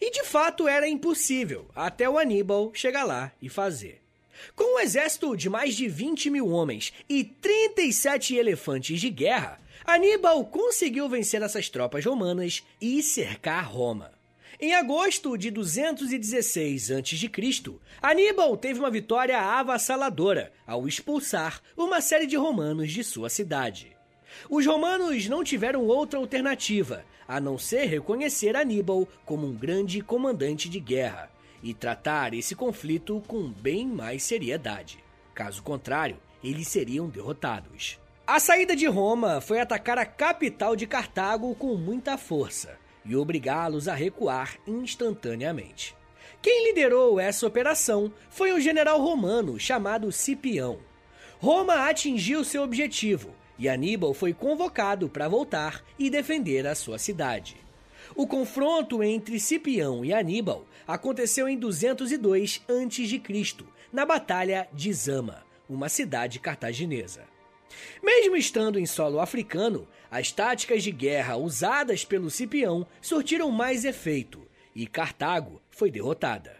E 0.00 0.10
de 0.10 0.24
fato 0.24 0.68
era 0.68 0.88
impossível, 0.88 1.66
até 1.74 2.08
o 2.08 2.18
Aníbal 2.18 2.70
chegar 2.74 3.04
lá 3.04 3.32
e 3.40 3.48
fazer. 3.48 4.00
Com 4.54 4.76
um 4.76 4.78
exército 4.78 5.36
de 5.36 5.48
mais 5.48 5.74
de 5.74 5.88
20 5.88 6.30
mil 6.30 6.48
homens 6.48 6.92
e 7.08 7.24
37 7.24 8.36
elefantes 8.36 9.00
de 9.00 9.10
guerra, 9.10 9.60
Aníbal 9.90 10.44
conseguiu 10.44 11.08
vencer 11.08 11.40
essas 11.40 11.70
tropas 11.70 12.04
romanas 12.04 12.62
e 12.78 13.02
cercar 13.02 13.72
Roma. 13.72 14.12
Em 14.60 14.74
agosto 14.74 15.34
de 15.38 15.50
216 15.50 16.90
a.C., 16.90 17.30
Aníbal 18.02 18.54
teve 18.58 18.80
uma 18.80 18.90
vitória 18.90 19.40
avassaladora 19.40 20.52
ao 20.66 20.86
expulsar 20.86 21.62
uma 21.74 22.02
série 22.02 22.26
de 22.26 22.36
romanos 22.36 22.92
de 22.92 23.02
sua 23.02 23.30
cidade. 23.30 23.96
Os 24.50 24.66
romanos 24.66 25.26
não 25.26 25.42
tiveram 25.42 25.86
outra 25.86 26.18
alternativa 26.18 27.02
a 27.26 27.40
não 27.40 27.56
ser 27.56 27.86
reconhecer 27.86 28.56
Aníbal 28.56 29.08
como 29.24 29.46
um 29.46 29.54
grande 29.54 30.02
comandante 30.02 30.68
de 30.68 30.80
guerra 30.80 31.30
e 31.62 31.72
tratar 31.72 32.34
esse 32.34 32.54
conflito 32.54 33.22
com 33.26 33.48
bem 33.50 33.86
mais 33.86 34.22
seriedade. 34.22 35.02
Caso 35.34 35.62
contrário, 35.62 36.18
eles 36.44 36.68
seriam 36.68 37.08
derrotados. 37.08 37.98
A 38.30 38.38
saída 38.38 38.76
de 38.76 38.84
Roma 38.86 39.40
foi 39.40 39.58
atacar 39.58 39.96
a 39.96 40.04
capital 40.04 40.76
de 40.76 40.86
Cartago 40.86 41.54
com 41.54 41.74
muita 41.76 42.18
força 42.18 42.76
e 43.02 43.16
obrigá-los 43.16 43.88
a 43.88 43.94
recuar 43.94 44.58
instantaneamente. 44.66 45.96
Quem 46.42 46.66
liderou 46.66 47.18
essa 47.18 47.46
operação 47.46 48.12
foi 48.28 48.52
um 48.52 48.60
general 48.60 49.00
romano 49.00 49.58
chamado 49.58 50.12
Cipião. 50.12 50.78
Roma 51.38 51.88
atingiu 51.88 52.44
seu 52.44 52.62
objetivo 52.62 53.34
e 53.58 53.66
Aníbal 53.66 54.12
foi 54.12 54.34
convocado 54.34 55.08
para 55.08 55.26
voltar 55.26 55.82
e 55.98 56.10
defender 56.10 56.66
a 56.66 56.74
sua 56.74 56.98
cidade. 56.98 57.56
O 58.14 58.26
confronto 58.26 59.02
entre 59.02 59.40
Cipião 59.40 60.04
e 60.04 60.12
Aníbal 60.12 60.66
aconteceu 60.86 61.48
em 61.48 61.58
202 61.58 62.62
a.C., 62.68 63.64
na 63.90 64.04
Batalha 64.04 64.68
de 64.70 64.92
Zama, 64.92 65.46
uma 65.66 65.88
cidade 65.88 66.38
cartaginesa. 66.38 67.22
Mesmo 68.02 68.36
estando 68.36 68.78
em 68.78 68.86
solo 68.86 69.20
africano, 69.20 69.86
as 70.10 70.32
táticas 70.32 70.82
de 70.82 70.90
guerra 70.90 71.36
usadas 71.36 72.04
pelo 72.04 72.30
Cipião 72.30 72.86
surtiram 73.00 73.50
mais 73.50 73.84
efeito 73.84 74.46
e 74.74 74.86
Cartago 74.86 75.60
foi 75.70 75.90
derrotada. 75.90 76.56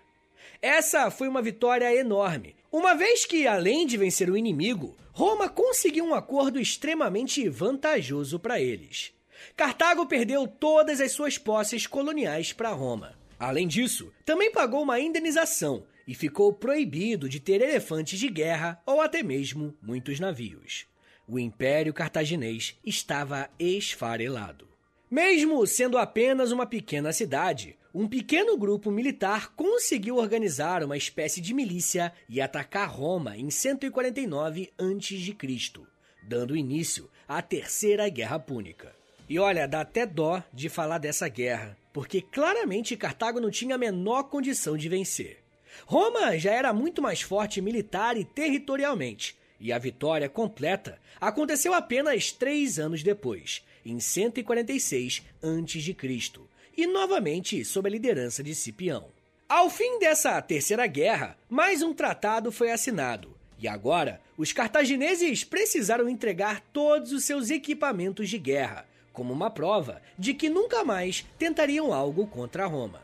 Essa 0.61 1.11
foi 1.11 1.29
uma 1.29 1.41
vitória 1.41 1.95
enorme, 1.95 2.57
uma 2.71 2.95
vez 2.95 3.25
que, 3.25 3.47
além 3.47 3.87
de 3.87 3.97
vencer 3.97 4.29
o 4.29 4.37
inimigo, 4.37 4.97
Roma 5.13 5.49
conseguiu 5.49 6.05
um 6.05 6.15
acordo 6.15 6.61
extremamente 6.61 7.49
vantajoso 7.49 8.39
para 8.39 8.61
eles. 8.61 9.13
Cartago 9.57 10.07
perdeu 10.07 10.47
todas 10.47 11.01
as 11.01 11.13
suas 11.13 11.39
posses 11.39 11.87
coloniais 11.87 12.53
para 12.53 12.71
Roma. 12.71 13.17
Além 13.39 13.69
disso, 13.69 14.13
também 14.25 14.51
pagou 14.51 14.83
uma 14.83 15.01
indenização 15.01 15.85
e 16.07 16.15
ficou 16.15 16.53
proibido 16.53 17.29
de 17.29 17.39
ter 17.39 17.61
elefantes 17.61 18.19
de 18.19 18.29
guerra 18.29 18.83
ou 18.85 19.01
até 19.01 19.23
mesmo 19.23 19.77
muitos 19.81 20.19
navios. 20.19 20.87
O 21.31 21.39
Império 21.39 21.93
Cartaginês 21.93 22.75
estava 22.83 23.51
esfarelado. 23.59 24.67
Mesmo 25.11 25.67
sendo 25.67 25.99
apenas 25.99 26.53
uma 26.53 26.65
pequena 26.65 27.13
cidade, 27.13 27.77
um 27.95 28.09
pequeno 28.09 28.57
grupo 28.57 28.91
militar 28.91 29.53
conseguiu 29.55 30.17
organizar 30.17 30.83
uma 30.83 30.97
espécie 30.97 31.43
de 31.43 31.53
milícia 31.53 32.15
e 32.31 32.41
atacar 32.41 32.91
Roma 32.91 33.37
em 33.37 33.51
149 33.51 34.73
a.C., 34.79 35.81
dando 36.23 36.57
início 36.57 37.11
à 37.29 37.43
Terceira 37.43 38.09
Guerra 38.09 38.39
Púnica. 38.39 38.97
E 39.29 39.39
olha, 39.39 39.69
dá 39.69 39.83
até 39.83 40.07
dó 40.07 40.43
de 40.51 40.71
falar 40.71 40.97
dessa 40.97 41.29
guerra, 41.29 41.77
porque 41.93 42.23
claramente 42.23 42.97
Cartago 42.97 43.39
não 43.39 43.51
tinha 43.51 43.75
a 43.75 43.79
menor 43.79 44.25
condição 44.25 44.79
de 44.79 44.89
vencer. 44.89 45.43
Roma 45.85 46.39
já 46.39 46.53
era 46.53 46.73
muito 46.73 47.03
mais 47.03 47.21
forte 47.21 47.61
militar 47.61 48.17
e 48.17 48.25
territorialmente, 48.25 49.37
e 49.61 49.73
a 49.73 49.79
vitória 49.79 50.29
completa 50.29 50.99
aconteceu 51.21 51.75
apenas 51.75 52.31
três 52.31 52.79
anos 52.79 53.03
depois, 53.03 53.65
em 53.85 53.99
146 53.99 55.23
a.C., 55.43 56.41
e 56.77 56.87
novamente 56.87 57.65
sob 57.65 57.89
a 57.89 57.93
liderança 57.93 58.43
de 58.43 58.55
Cipião. 58.55 59.09
Ao 59.49 59.69
fim 59.69 59.99
dessa 59.99 60.41
terceira 60.43 60.87
guerra, 60.87 61.37
mais 61.49 61.83
um 61.83 61.93
tratado 61.93 62.53
foi 62.53 62.71
assinado, 62.71 63.35
e 63.59 63.67
agora 63.67 64.21
os 64.37 64.53
cartagineses 64.53 65.43
precisaram 65.43 66.09
entregar 66.09 66.61
todos 66.73 67.13
os 67.13 67.25
seus 67.25 67.51
equipamentos 67.51 68.29
de 68.29 68.39
guerra, 68.39 68.87
como 69.13 69.33
uma 69.33 69.51
prova 69.51 70.01
de 70.17 70.35
que 70.35 70.49
nunca 70.49 70.85
mais 70.85 71.27
tentariam 71.37 71.93
algo 71.93 72.27
contra 72.27 72.67
Roma. 72.67 73.03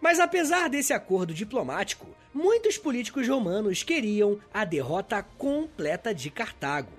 Mas 0.00 0.20
apesar 0.20 0.68
desse 0.68 0.92
acordo 0.92 1.34
diplomático, 1.34 2.06
muitos 2.34 2.78
políticos 2.78 3.28
romanos 3.28 3.82
queriam 3.82 4.38
a 4.52 4.64
derrota 4.64 5.22
completa 5.22 6.14
de 6.14 6.30
Cartago. 6.30 6.92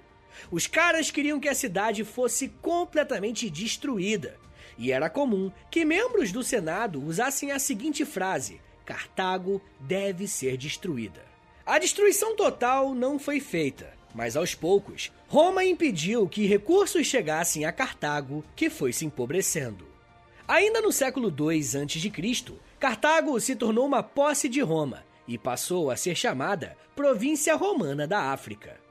Os 0.52 0.68
caras 0.68 1.12
queriam 1.12 1.40
que 1.40 1.50
a 1.50 1.56
cidade 1.56 2.04
fosse 2.04 2.50
completamente 2.62 3.50
destruída, 3.50 4.38
e 4.78 4.92
era 4.92 5.10
comum 5.10 5.52
que 5.70 5.86
membros 5.86 6.32
do 6.32 6.44
Senado 6.44 7.04
usassem 7.04 7.52
a 7.52 7.60
seguinte 7.60 8.06
frase: 8.06 8.60
Cartago 8.86 9.62
deve 9.80 10.28
ser 10.28 10.58
destruída. 10.58 11.22
A 11.66 11.80
destruição 11.80 12.36
total 12.36 12.94
não 12.94 13.18
foi 13.18 13.40
feita, 13.40 13.94
mas 14.14 14.36
aos 14.36 14.54
poucos, 14.54 15.12
Roma 15.28 15.64
impediu 15.64 16.28
que 16.28 16.46
recursos 16.46 17.08
chegassem 17.08 17.66
a 17.66 17.72
Cartago, 17.72 18.44
que 18.56 18.70
foi 18.70 18.92
se 18.92 19.06
empobrecendo. 19.06 19.88
Ainda 20.48 20.82
no 20.82 20.92
século 20.92 21.30
II 21.30 21.60
a.C., 21.60 22.54
Cartago 22.80 23.40
se 23.40 23.56
tornou 23.56 23.86
uma 23.86 24.04
posse 24.04 24.50
de 24.50 24.60
Roma 24.60 25.04
e 25.28 25.38
passou 25.38 25.90
a 25.90 25.96
ser 25.96 26.16
chamada 26.16 26.78
Província 26.96 27.56
Romana 27.56 28.08
da 28.08 28.32
África. 28.32 28.82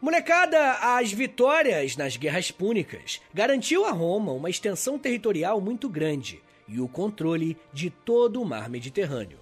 Molecada, 0.00 0.72
as 0.96 1.12
vitórias 1.12 1.96
nas 1.96 2.16
guerras 2.16 2.50
púnicas 2.50 3.20
garantiu 3.34 3.84
a 3.84 3.90
Roma 3.90 4.32
uma 4.32 4.48
extensão 4.48 4.98
territorial 4.98 5.60
muito 5.60 5.88
grande 5.88 6.42
e 6.66 6.80
o 6.80 6.88
controle 6.88 7.56
de 7.72 7.90
todo 7.90 8.40
o 8.40 8.44
mar 8.44 8.70
Mediterrâneo. 8.70 9.38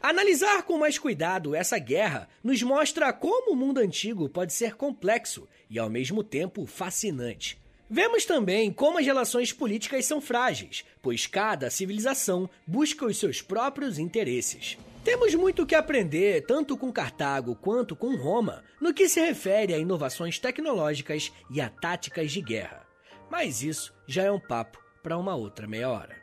Analisar 0.00 0.62
com 0.62 0.78
mais 0.78 0.98
cuidado 0.98 1.54
essa 1.54 1.78
guerra 1.78 2.28
nos 2.42 2.62
mostra 2.62 3.12
como 3.12 3.52
o 3.52 3.56
mundo 3.56 3.78
antigo 3.78 4.28
pode 4.28 4.52
ser 4.52 4.74
complexo 4.74 5.48
e 5.68 5.78
ao 5.78 5.90
mesmo 5.90 6.24
tempo 6.24 6.66
fascinante. 6.66 7.60
Vemos 7.88 8.24
também 8.24 8.72
como 8.72 8.98
as 8.98 9.04
relações 9.04 9.52
políticas 9.52 10.06
são 10.06 10.20
frágeis, 10.20 10.84
pois 11.02 11.26
cada 11.26 11.68
civilização 11.68 12.48
busca 12.66 13.04
os 13.04 13.18
seus 13.18 13.42
próprios 13.42 13.98
interesses. 13.98 14.78
Temos 15.04 15.34
muito 15.34 15.66
que 15.66 15.74
aprender, 15.74 16.46
tanto 16.46 16.76
com 16.76 16.92
Cartago 16.92 17.56
quanto 17.56 17.96
com 17.96 18.14
Roma, 18.14 18.62
no 18.80 18.94
que 18.94 19.08
se 19.08 19.20
refere 19.20 19.74
a 19.74 19.78
inovações 19.78 20.38
tecnológicas 20.38 21.32
e 21.50 21.60
a 21.60 21.68
táticas 21.68 22.30
de 22.30 22.40
guerra. 22.40 22.86
Mas 23.28 23.62
isso 23.62 23.92
já 24.06 24.22
é 24.22 24.30
um 24.30 24.38
papo 24.38 24.78
para 25.02 25.18
uma 25.18 25.34
outra 25.34 25.66
meia 25.66 25.90
hora. 25.90 26.22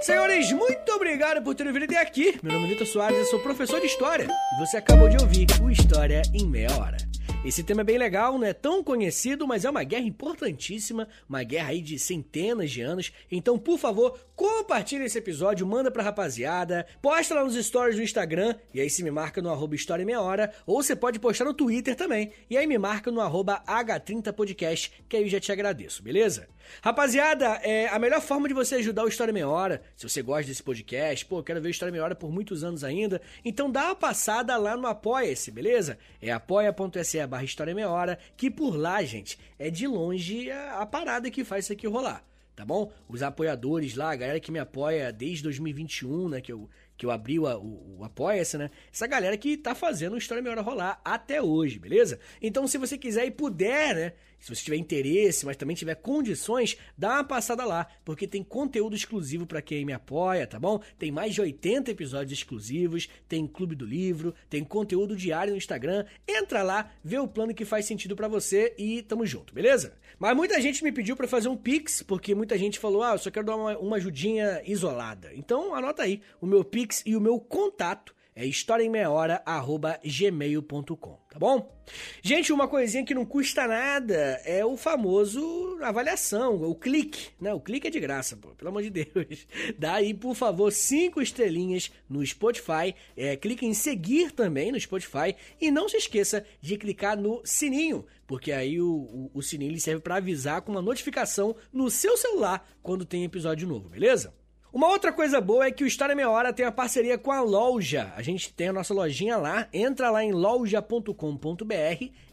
Senhores, 0.00 0.52
muito 0.52 0.90
obrigado 0.92 1.42
por 1.42 1.54
terem 1.54 1.72
vindo 1.72 1.84
até 1.84 1.98
aqui. 1.98 2.38
Meu 2.42 2.52
nome 2.52 2.66
é 2.66 2.68
Vitor 2.70 2.86
Soares, 2.86 3.18
eu 3.18 3.24
sou 3.26 3.40
professor 3.40 3.80
de 3.80 3.86
História 3.86 4.26
e 4.26 4.58
você 4.58 4.78
acabou 4.78 5.08
de 5.08 5.22
ouvir 5.22 5.46
o 5.62 5.70
História 5.70 6.22
em 6.34 6.46
Meia 6.46 6.70
Hora. 6.78 7.13
Esse 7.44 7.62
tema 7.62 7.82
é 7.82 7.84
bem 7.84 7.98
legal, 7.98 8.38
não 8.38 8.46
é 8.46 8.54
tão 8.54 8.82
conhecido, 8.82 9.46
mas 9.46 9.66
é 9.66 9.70
uma 9.70 9.84
guerra 9.84 10.06
importantíssima, 10.06 11.06
uma 11.28 11.42
guerra 11.42 11.68
aí 11.68 11.82
de 11.82 11.98
centenas 11.98 12.70
de 12.70 12.80
anos. 12.80 13.12
Então, 13.30 13.58
por 13.58 13.78
favor, 13.78 14.18
compartilhe 14.34 15.04
esse 15.04 15.18
episódio, 15.18 15.66
manda 15.66 15.90
pra 15.90 16.02
rapaziada, 16.02 16.86
posta 17.02 17.34
lá 17.34 17.44
nos 17.44 17.54
stories 17.54 17.96
do 17.96 18.02
Instagram, 18.02 18.54
e 18.72 18.80
aí 18.80 18.88
se 18.88 19.02
me 19.02 19.10
marca 19.10 19.42
no 19.42 19.50
arroba 19.50 19.74
História 19.74 20.06
Meia 20.06 20.22
Hora, 20.22 20.54
ou 20.66 20.82
você 20.82 20.96
pode 20.96 21.18
postar 21.18 21.44
no 21.44 21.52
Twitter 21.52 21.94
também, 21.94 22.32
e 22.48 22.56
aí 22.56 22.66
me 22.66 22.78
marca 22.78 23.10
no 23.10 23.20
arroba 23.20 23.62
H30podcast, 23.68 24.90
que 25.06 25.14
aí 25.14 25.24
eu 25.24 25.28
já 25.28 25.38
te 25.38 25.52
agradeço, 25.52 26.02
beleza? 26.02 26.48
Rapaziada, 26.82 27.46
é 27.62 27.88
a 27.88 27.98
melhor 27.98 28.20
forma 28.20 28.48
de 28.48 28.54
você 28.54 28.76
ajudar 28.76 29.04
o 29.04 29.08
História 29.08 29.32
Meia 29.32 29.48
Hora, 29.48 29.82
se 29.96 30.08
você 30.08 30.22
gosta 30.22 30.46
desse 30.46 30.62
podcast, 30.62 31.24
pô, 31.26 31.38
eu 31.38 31.42
quero 31.42 31.60
ver 31.60 31.68
o 31.68 31.70
História 31.70 31.92
Meia 31.92 32.04
Hora 32.04 32.14
por 32.14 32.30
muitos 32.30 32.64
anos 32.64 32.84
ainda, 32.84 33.20
então 33.44 33.70
dá 33.70 33.86
uma 33.86 33.94
passada 33.94 34.56
lá 34.56 34.76
no 34.76 34.86
Apoia-se, 34.86 35.50
beleza? 35.50 35.98
É 36.20 36.30
apoia.se 36.30 37.26
barra 37.26 37.44
História 37.44 37.74
Meia 37.74 37.88
Hora, 37.88 38.18
que 38.36 38.50
por 38.50 38.76
lá, 38.76 39.02
gente, 39.02 39.38
é 39.58 39.70
de 39.70 39.86
longe 39.86 40.50
a, 40.50 40.80
a 40.80 40.86
parada 40.86 41.30
que 41.30 41.44
faz 41.44 41.64
isso 41.64 41.72
aqui 41.72 41.86
rolar, 41.86 42.24
tá 42.54 42.64
bom? 42.64 42.92
Os 43.08 43.22
apoiadores 43.22 43.94
lá, 43.94 44.10
a 44.10 44.16
galera 44.16 44.40
que 44.40 44.52
me 44.52 44.58
apoia 44.58 45.12
desde 45.12 45.42
2021, 45.44 46.28
né, 46.28 46.40
que 46.40 46.52
eu, 46.52 46.68
que 46.96 47.04
eu 47.04 47.10
abri 47.10 47.38
o, 47.38 47.44
o, 47.44 47.98
o 47.98 48.04
Apoia-se, 48.04 48.56
né? 48.58 48.70
Essa 48.92 49.06
galera 49.06 49.36
que 49.36 49.56
tá 49.56 49.74
fazendo 49.74 50.14
o 50.14 50.18
História 50.18 50.42
Meia 50.42 50.52
Hora 50.52 50.62
rolar 50.62 51.00
até 51.04 51.42
hoje, 51.42 51.78
beleza? 51.78 52.18
Então, 52.40 52.66
se 52.66 52.78
você 52.78 52.96
quiser 52.96 53.26
e 53.26 53.30
puder, 53.30 53.94
né? 53.94 54.12
Se 54.44 54.54
você 54.54 54.62
tiver 54.62 54.76
interesse, 54.76 55.46
mas 55.46 55.56
também 55.56 55.74
tiver 55.74 55.94
condições, 55.94 56.76
dá 56.98 57.14
uma 57.14 57.24
passada 57.24 57.64
lá, 57.64 57.86
porque 58.04 58.28
tem 58.28 58.42
conteúdo 58.42 58.94
exclusivo 58.94 59.46
para 59.46 59.62
quem 59.62 59.86
me 59.86 59.92
apoia, 59.94 60.46
tá 60.46 60.60
bom? 60.60 60.82
Tem 60.98 61.10
mais 61.10 61.32
de 61.32 61.40
80 61.40 61.90
episódios 61.90 62.38
exclusivos, 62.38 63.08
tem 63.26 63.46
Clube 63.46 63.74
do 63.74 63.86
Livro, 63.86 64.34
tem 64.50 64.62
conteúdo 64.62 65.16
diário 65.16 65.52
no 65.52 65.56
Instagram. 65.56 66.04
Entra 66.28 66.62
lá, 66.62 66.92
vê 67.02 67.18
o 67.18 67.26
plano 67.26 67.54
que 67.54 67.64
faz 67.64 67.86
sentido 67.86 68.14
para 68.14 68.28
você 68.28 68.74
e 68.76 69.00
tamo 69.00 69.24
junto, 69.24 69.54
beleza? 69.54 69.96
Mas 70.18 70.36
muita 70.36 70.60
gente 70.60 70.84
me 70.84 70.92
pediu 70.92 71.16
para 71.16 71.26
fazer 71.26 71.48
um 71.48 71.56
Pix, 71.56 72.02
porque 72.02 72.34
muita 72.34 72.58
gente 72.58 72.78
falou: 72.78 73.02
"Ah, 73.02 73.12
eu 73.12 73.18
só 73.18 73.30
quero 73.30 73.46
dar 73.46 73.56
uma, 73.56 73.78
uma 73.78 73.96
ajudinha 73.96 74.60
isolada". 74.66 75.32
Então, 75.34 75.74
anota 75.74 76.02
aí 76.02 76.20
o 76.38 76.46
meu 76.46 76.62
Pix 76.62 76.83
e 77.04 77.16
o 77.16 77.20
meu 77.20 77.40
contato 77.40 78.14
é 78.36 78.44
historiaemmeiahora.gmail.com, 78.44 81.18
tá 81.30 81.38
bom? 81.38 81.72
Gente, 82.20 82.52
uma 82.52 82.66
coisinha 82.66 83.04
que 83.04 83.14
não 83.14 83.24
custa 83.24 83.68
nada 83.68 84.42
é 84.44 84.64
o 84.64 84.76
famoso 84.76 85.78
avaliação, 85.80 86.60
o 86.62 86.74
clique, 86.74 87.28
né? 87.40 87.54
O 87.54 87.60
clique 87.60 87.86
é 87.86 87.90
de 87.90 88.00
graça, 88.00 88.36
pô, 88.36 88.48
pelo 88.56 88.70
amor 88.70 88.82
de 88.82 88.90
Deus. 88.90 89.46
Dá 89.78 89.94
aí, 89.94 90.12
por 90.12 90.34
favor, 90.34 90.72
cinco 90.72 91.22
estrelinhas 91.22 91.92
no 92.08 92.26
Spotify, 92.26 92.96
é, 93.16 93.36
clique 93.36 93.64
em 93.64 93.74
seguir 93.74 94.32
também 94.32 94.72
no 94.72 94.80
Spotify 94.80 95.36
e 95.60 95.70
não 95.70 95.88
se 95.88 95.96
esqueça 95.96 96.44
de 96.60 96.76
clicar 96.76 97.16
no 97.16 97.40
sininho, 97.44 98.04
porque 98.26 98.50
aí 98.50 98.80
o, 98.80 98.90
o, 98.90 99.30
o 99.34 99.42
sininho 99.42 99.78
serve 99.78 100.00
para 100.00 100.16
avisar 100.16 100.62
com 100.62 100.72
uma 100.72 100.82
notificação 100.82 101.54
no 101.72 101.88
seu 101.88 102.16
celular 102.16 102.68
quando 102.82 103.04
tem 103.04 103.22
episódio 103.22 103.68
novo, 103.68 103.88
beleza? 103.88 104.34
Uma 104.74 104.88
outra 104.88 105.12
coisa 105.12 105.40
boa 105.40 105.66
é 105.66 105.70
que 105.70 105.84
o 105.84 105.86
História 105.86 106.16
Meia 106.16 106.28
Hora 106.28 106.52
tem 106.52 106.66
uma 106.66 106.72
parceria 106.72 107.16
com 107.16 107.30
a 107.30 107.40
loja. 107.40 108.12
A 108.16 108.22
gente 108.22 108.52
tem 108.52 108.66
a 108.66 108.72
nossa 108.72 108.92
lojinha 108.92 109.36
lá. 109.36 109.68
Entra 109.72 110.10
lá 110.10 110.24
em 110.24 110.32
loja.com.br, 110.32 111.14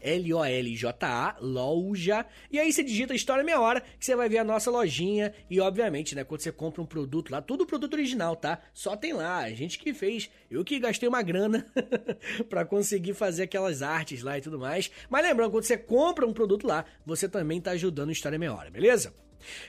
L-O-L-J-A, 0.00 1.36
loja. 1.40 2.26
E 2.50 2.58
aí 2.58 2.72
você 2.72 2.82
digita 2.82 3.14
História 3.14 3.44
Meia 3.44 3.60
Hora, 3.60 3.80
que 3.80 4.04
você 4.04 4.16
vai 4.16 4.28
ver 4.28 4.38
a 4.38 4.44
nossa 4.44 4.72
lojinha. 4.72 5.32
E 5.48 5.60
obviamente, 5.60 6.16
né, 6.16 6.24
quando 6.24 6.40
você 6.40 6.50
compra 6.50 6.82
um 6.82 6.84
produto 6.84 7.30
lá, 7.30 7.40
tudo 7.40 7.64
produto 7.64 7.94
original, 7.94 8.34
tá? 8.34 8.58
Só 8.74 8.96
tem 8.96 9.12
lá. 9.12 9.38
A 9.38 9.50
gente 9.50 9.78
que 9.78 9.94
fez. 9.94 10.28
Eu 10.50 10.64
que 10.64 10.80
gastei 10.80 11.08
uma 11.08 11.22
grana 11.22 11.64
para 12.50 12.64
conseguir 12.64 13.14
fazer 13.14 13.44
aquelas 13.44 13.82
artes 13.82 14.20
lá 14.24 14.36
e 14.36 14.40
tudo 14.40 14.58
mais. 14.58 14.90
Mas 15.08 15.22
lembrando, 15.22 15.52
quando 15.52 15.62
você 15.62 15.78
compra 15.78 16.26
um 16.26 16.32
produto 16.32 16.66
lá, 16.66 16.84
você 17.06 17.28
também 17.28 17.60
tá 17.60 17.70
ajudando 17.70 18.08
o 18.08 18.12
História 18.12 18.36
Meia 18.36 18.52
Hora, 18.52 18.68
beleza? 18.68 19.14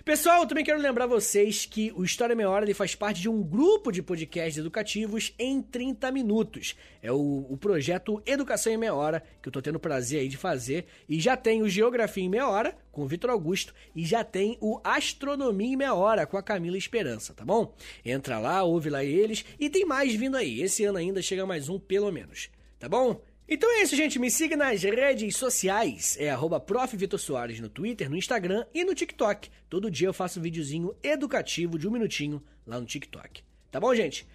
Pessoal, 0.03 0.41
eu 0.41 0.47
também 0.47 0.63
quero 0.63 0.79
lembrar 0.79 1.05
vocês 1.05 1.65
que 1.65 1.91
o 1.95 2.03
História 2.03 2.35
Meia 2.35 2.49
Hora 2.49 2.65
ele 2.65 2.73
faz 2.73 2.95
parte 2.95 3.21
de 3.21 3.29
um 3.29 3.41
grupo 3.41 3.91
de 3.91 4.01
podcasts 4.01 4.57
educativos 4.57 5.33
em 5.37 5.61
30 5.61 6.11
minutos. 6.11 6.75
É 7.01 7.11
o, 7.11 7.45
o 7.49 7.57
projeto 7.57 8.21
Educação 8.25 8.71
em 8.73 8.77
Meia 8.77 8.93
Hora, 8.93 9.23
que 9.41 9.47
eu 9.47 9.51
tô 9.53 9.61
tendo 9.61 9.75
o 9.75 9.79
prazer 9.79 10.21
aí 10.21 10.27
de 10.27 10.37
fazer. 10.37 10.85
E 11.07 11.19
já 11.19 11.35
tem 11.35 11.61
o 11.61 11.69
Geografia 11.69 12.23
em 12.23 12.29
Meia 12.29 12.47
Hora, 12.47 12.77
com 12.91 13.03
o 13.03 13.07
Vitor 13.07 13.29
Augusto, 13.29 13.73
e 13.95 14.05
já 14.05 14.23
tem 14.23 14.57
o 14.61 14.79
Astronomia 14.83 15.73
em 15.73 15.77
Meia 15.77 15.93
Hora, 15.93 16.25
com 16.25 16.37
a 16.37 16.43
Camila 16.43 16.77
Esperança, 16.77 17.33
tá 17.33 17.43
bom? 17.43 17.73
Entra 18.05 18.39
lá, 18.39 18.63
ouve 18.63 18.89
lá 18.89 19.03
eles, 19.03 19.45
e 19.59 19.69
tem 19.69 19.85
mais 19.85 20.13
vindo 20.13 20.37
aí. 20.37 20.61
Esse 20.61 20.83
ano 20.85 20.97
ainda 20.97 21.21
chega 21.21 21.45
mais 21.45 21.69
um, 21.69 21.79
pelo 21.79 22.11
menos. 22.11 22.49
Tá 22.79 22.89
bom? 22.89 23.21
Então 23.53 23.69
é 23.69 23.83
isso, 23.83 23.95
gente. 23.95 24.17
Me 24.17 24.31
siga 24.31 24.57
nas 24.57 24.81
redes 24.81 25.35
sociais. 25.35 26.17
É 26.19 26.31
arroba 26.31 26.59
no 26.59 27.69
Twitter, 27.69 28.09
no 28.09 28.17
Instagram 28.17 28.65
e 28.73 28.83
no 28.83 28.95
TikTok. 28.95 29.47
Todo 29.69 29.91
dia 29.91 30.07
eu 30.07 30.13
faço 30.13 30.39
um 30.39 30.41
videozinho 30.41 30.95
educativo 31.03 31.77
de 31.77 31.87
um 31.87 31.91
minutinho 31.91 32.41
lá 32.65 32.79
no 32.79 32.85
TikTok. 32.87 33.43
Tá 33.69 33.79
bom, 33.79 33.93
gente? 33.93 34.27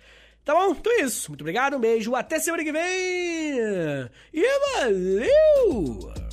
Tá 0.45 0.55
bom? 0.55 0.71
Então 0.71 0.93
é 1.01 1.03
isso. 1.03 1.33
Muito 1.33 1.41
obrigado, 1.41 1.77
um 1.77 1.81
beijo, 1.81 2.15
até 2.15 2.39
semana 2.39 2.63
que 2.63 2.71
vem! 2.71 4.09
E 4.33 4.45
valeu! 4.77 6.28